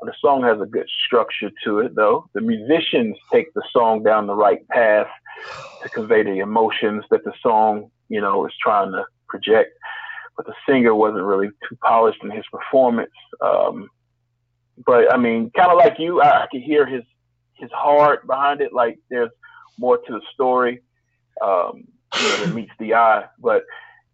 The 0.04 0.14
song 0.22 0.44
has 0.44 0.62
a 0.62 0.66
good 0.68 0.88
structure 1.06 1.50
to 1.64 1.80
it, 1.80 1.96
though. 1.96 2.30
The 2.34 2.42
musicians 2.42 3.18
take 3.32 3.52
the 3.56 3.64
song 3.74 4.04
down 4.04 4.28
the 4.28 4.36
right 4.36 4.66
path 4.70 5.08
to 5.82 5.90
convey 5.90 6.22
the 6.22 6.38
emotions 6.38 7.04
that 7.10 7.24
the 7.24 7.34
song, 7.42 7.90
you 8.10 8.22
know, 8.22 8.46
is 8.46 8.54
trying 8.62 8.92
to 8.92 9.06
project. 9.28 9.72
But 10.38 10.46
the 10.46 10.54
singer 10.70 10.94
wasn't 10.94 11.24
really 11.24 11.50
too 11.68 11.76
polished 11.84 12.24
in 12.24 12.32
his 12.32 12.46
performance. 12.52 13.12
Um, 13.42 13.90
but 14.86 15.12
I 15.12 15.18
mean, 15.18 15.52
kind 15.56 15.72
of 15.72 15.78
like 15.78 15.98
you, 15.98 16.22
I, 16.22 16.44
I 16.44 16.48
could 16.52 16.62
hear 16.62 16.86
his 16.86 17.04
his 17.56 17.72
heart 17.72 18.28
behind 18.28 18.62
it. 18.62 18.72
Like 18.72 19.00
there's 19.10 19.32
more 19.80 19.98
to 19.98 20.12
the 20.14 20.22
story 20.34 20.82
um, 21.42 21.84
you 22.20 22.46
know, 22.48 22.54
meets 22.54 22.72
the 22.80 22.94
eye. 22.94 23.26
But 23.40 23.64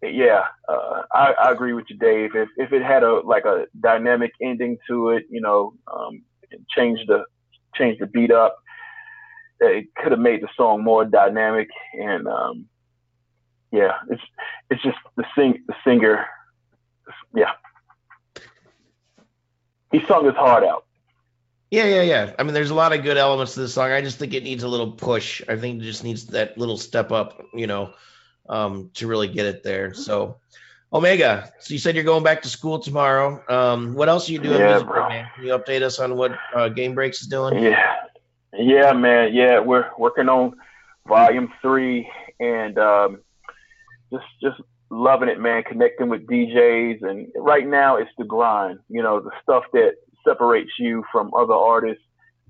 yeah, 0.02 0.44
uh, 0.68 1.02
I, 1.12 1.32
I 1.32 1.50
agree 1.52 1.72
with 1.72 1.86
you, 1.88 1.96
Dave. 1.96 2.34
If 2.34 2.48
if 2.56 2.72
it 2.72 2.82
had 2.82 3.02
a 3.02 3.20
like 3.20 3.44
a 3.44 3.66
dynamic 3.80 4.32
ending 4.42 4.78
to 4.88 5.10
it, 5.10 5.24
you 5.30 5.40
know, 5.40 5.74
um, 5.92 6.22
change 6.76 7.00
the 7.06 7.24
change 7.74 7.98
the 7.98 8.06
beat 8.06 8.30
up, 8.30 8.56
it 9.60 9.86
could 9.96 10.12
have 10.12 10.20
made 10.20 10.42
the 10.42 10.48
song 10.56 10.82
more 10.82 11.04
dynamic. 11.04 11.68
And 11.94 12.26
um, 12.28 12.66
yeah, 13.74 13.92
it's 14.08 14.22
it's 14.70 14.82
just 14.82 14.98
the 15.16 15.24
sing 15.36 15.62
the 15.66 15.74
singer, 15.84 16.26
yeah. 17.34 17.52
He 19.90 20.04
sung 20.06 20.24
his 20.24 20.34
heart 20.34 20.64
out. 20.64 20.84
Yeah, 21.70 21.86
yeah, 21.86 22.02
yeah. 22.02 22.34
I 22.38 22.44
mean, 22.44 22.54
there's 22.54 22.70
a 22.70 22.74
lot 22.74 22.92
of 22.92 23.02
good 23.02 23.16
elements 23.16 23.54
to 23.54 23.60
this 23.60 23.74
song. 23.74 23.90
I 23.90 24.00
just 24.00 24.18
think 24.18 24.32
it 24.32 24.44
needs 24.44 24.62
a 24.62 24.68
little 24.68 24.92
push. 24.92 25.42
I 25.48 25.56
think 25.56 25.82
it 25.82 25.84
just 25.84 26.04
needs 26.04 26.26
that 26.26 26.56
little 26.56 26.76
step 26.76 27.10
up, 27.10 27.42
you 27.52 27.66
know, 27.66 27.94
um, 28.48 28.90
to 28.94 29.08
really 29.08 29.26
get 29.26 29.46
it 29.46 29.64
there. 29.64 29.92
So, 29.92 30.36
Omega. 30.92 31.52
So 31.58 31.74
you 31.74 31.80
said 31.80 31.96
you're 31.96 32.04
going 32.04 32.22
back 32.22 32.42
to 32.42 32.48
school 32.48 32.78
tomorrow. 32.78 33.42
Um, 33.48 33.94
what 33.94 34.08
else 34.08 34.28
are 34.28 34.32
you 34.32 34.38
doing? 34.38 34.60
Yeah, 34.60 34.84
bro. 34.84 35.08
man? 35.08 35.28
Can 35.34 35.46
you 35.46 35.58
update 35.58 35.82
us 35.82 35.98
on 35.98 36.16
what 36.16 36.38
uh, 36.54 36.68
Game 36.68 36.94
Breaks 36.94 37.22
is 37.22 37.26
doing? 37.26 37.60
Yeah, 37.60 37.96
yeah, 38.52 38.92
man. 38.92 39.34
Yeah, 39.34 39.58
we're 39.58 39.90
working 39.98 40.28
on 40.28 40.54
volume 41.08 41.52
three, 41.60 42.08
and 42.38 42.78
um, 42.78 43.20
just 44.14 44.26
just 44.42 44.60
loving 44.90 45.28
it, 45.28 45.40
man. 45.40 45.62
Connecting 45.62 46.08
with 46.08 46.26
DJs, 46.26 47.02
and 47.02 47.28
right 47.36 47.66
now 47.66 47.96
it's 47.96 48.10
the 48.18 48.24
grind. 48.24 48.78
You 48.88 49.02
know, 49.02 49.20
the 49.20 49.30
stuff 49.42 49.64
that 49.72 49.94
separates 50.26 50.72
you 50.78 51.04
from 51.12 51.32
other 51.34 51.54
artists. 51.54 52.02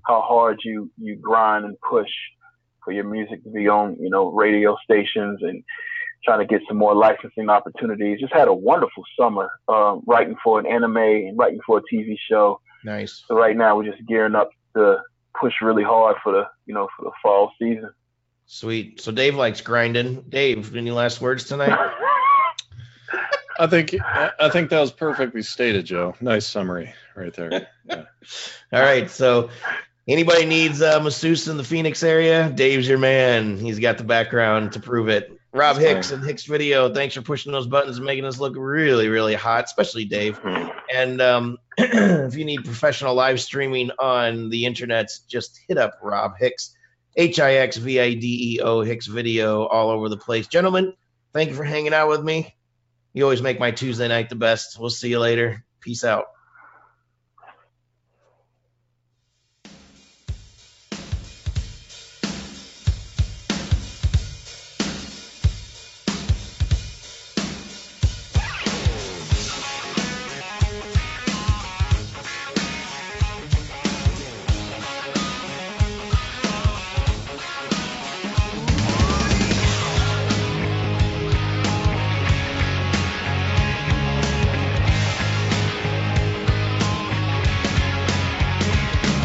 How 0.05 0.21
hard 0.21 0.59
you 0.63 0.91
you 0.97 1.15
grind 1.15 1.65
and 1.65 1.75
push 1.81 2.09
for 2.83 2.91
your 2.91 3.03
music 3.03 3.43
to 3.43 3.49
be 3.49 3.67
on, 3.67 3.97
you 3.99 4.09
know, 4.09 4.31
radio 4.31 4.77
stations 4.83 5.39
and 5.41 5.63
trying 6.23 6.39
to 6.39 6.45
get 6.45 6.61
some 6.67 6.77
more 6.77 6.95
licensing 6.95 7.49
opportunities. 7.49 8.19
Just 8.19 8.33
had 8.33 8.47
a 8.47 8.53
wonderful 8.53 9.03
summer 9.19 9.49
um, 9.67 10.03
writing 10.05 10.35
for 10.43 10.59
an 10.59 10.67
anime 10.67 10.97
and 10.97 11.37
writing 11.37 11.59
for 11.65 11.79
a 11.79 11.81
TV 11.93 12.15
show. 12.29 12.61
Nice. 12.83 13.23
So 13.27 13.35
right 13.35 13.57
now 13.57 13.75
we're 13.75 13.91
just 13.91 14.05
gearing 14.07 14.35
up 14.35 14.49
to 14.75 14.97
push 15.39 15.53
really 15.61 15.83
hard 15.83 16.15
for 16.23 16.31
the 16.31 16.43
you 16.65 16.73
know 16.73 16.87
for 16.95 17.05
the 17.05 17.11
fall 17.21 17.51
season. 17.59 17.89
Sweet. 18.47 19.01
So 19.01 19.11
Dave 19.11 19.35
likes 19.35 19.61
grinding. 19.61 20.21
Dave, 20.29 20.75
any 20.75 20.91
last 20.91 21.21
words 21.21 21.45
tonight? 21.45 21.77
I 23.57 23.67
think 23.67 23.95
I 24.01 24.31
I 24.39 24.49
think 24.49 24.69
that 24.69 24.79
was 24.79 24.91
perfectly 24.91 25.41
stated, 25.41 25.85
Joe. 25.85 26.15
Nice 26.19 26.45
summary 26.45 26.93
right 27.15 27.33
there. 27.33 27.69
Yeah. 27.85 28.03
All 28.73 28.81
right. 28.81 29.09
So 29.09 29.49
anybody 30.07 30.45
needs 30.45 30.81
uh, 30.81 30.99
masseuse 30.99 31.47
in 31.47 31.57
the 31.57 31.63
Phoenix 31.63 32.03
area, 32.03 32.49
Dave's 32.49 32.87
your 32.87 32.97
man. 32.97 33.57
He's 33.57 33.79
got 33.79 33.97
the 33.97 34.03
background 34.03 34.73
to 34.73 34.79
prove 34.79 35.09
it. 35.09 35.31
Rob 35.53 35.77
That's 35.77 35.87
Hicks 35.87 36.11
and 36.11 36.21
Hix 36.21 36.43
Video, 36.43 36.93
thanks 36.93 37.15
for 37.15 37.21
pushing 37.21 37.53
those 37.53 37.65
buttons 37.65 37.95
and 37.95 38.05
making 38.05 38.25
us 38.25 38.41
look 38.41 38.55
really, 38.57 39.07
really 39.07 39.35
hot, 39.35 39.63
especially 39.63 40.03
Dave. 40.03 40.37
And 40.93 41.21
um, 41.21 41.57
if 41.77 42.35
you 42.35 42.43
need 42.43 42.65
professional 42.65 43.15
live 43.15 43.39
streaming 43.39 43.89
on 43.97 44.49
the 44.49 44.65
internet, 44.65 45.11
just 45.29 45.61
hit 45.65 45.77
up 45.77 45.97
Rob 46.01 46.33
Hicks, 46.37 46.75
H 47.15 47.39
I 47.39 47.55
X 47.55 47.77
V 47.77 47.99
I 47.99 48.13
D 48.13 48.55
E 48.55 48.61
O 48.61 48.81
Hix 48.81 49.07
Video, 49.07 49.65
all 49.65 49.89
over 49.89 50.09
the 50.09 50.17
place. 50.17 50.47
Gentlemen, 50.47 50.93
thank 51.33 51.49
you 51.49 51.55
for 51.55 51.63
hanging 51.63 51.93
out 51.93 52.09
with 52.09 52.23
me. 52.23 52.55
You 53.13 53.23
always 53.23 53.41
make 53.41 53.59
my 53.59 53.71
Tuesday 53.71 54.07
night 54.07 54.29
the 54.29 54.35
best. 54.35 54.77
We'll 54.79 54.89
see 54.89 55.09
you 55.09 55.19
later. 55.19 55.63
Peace 55.79 56.03
out. 56.03 56.25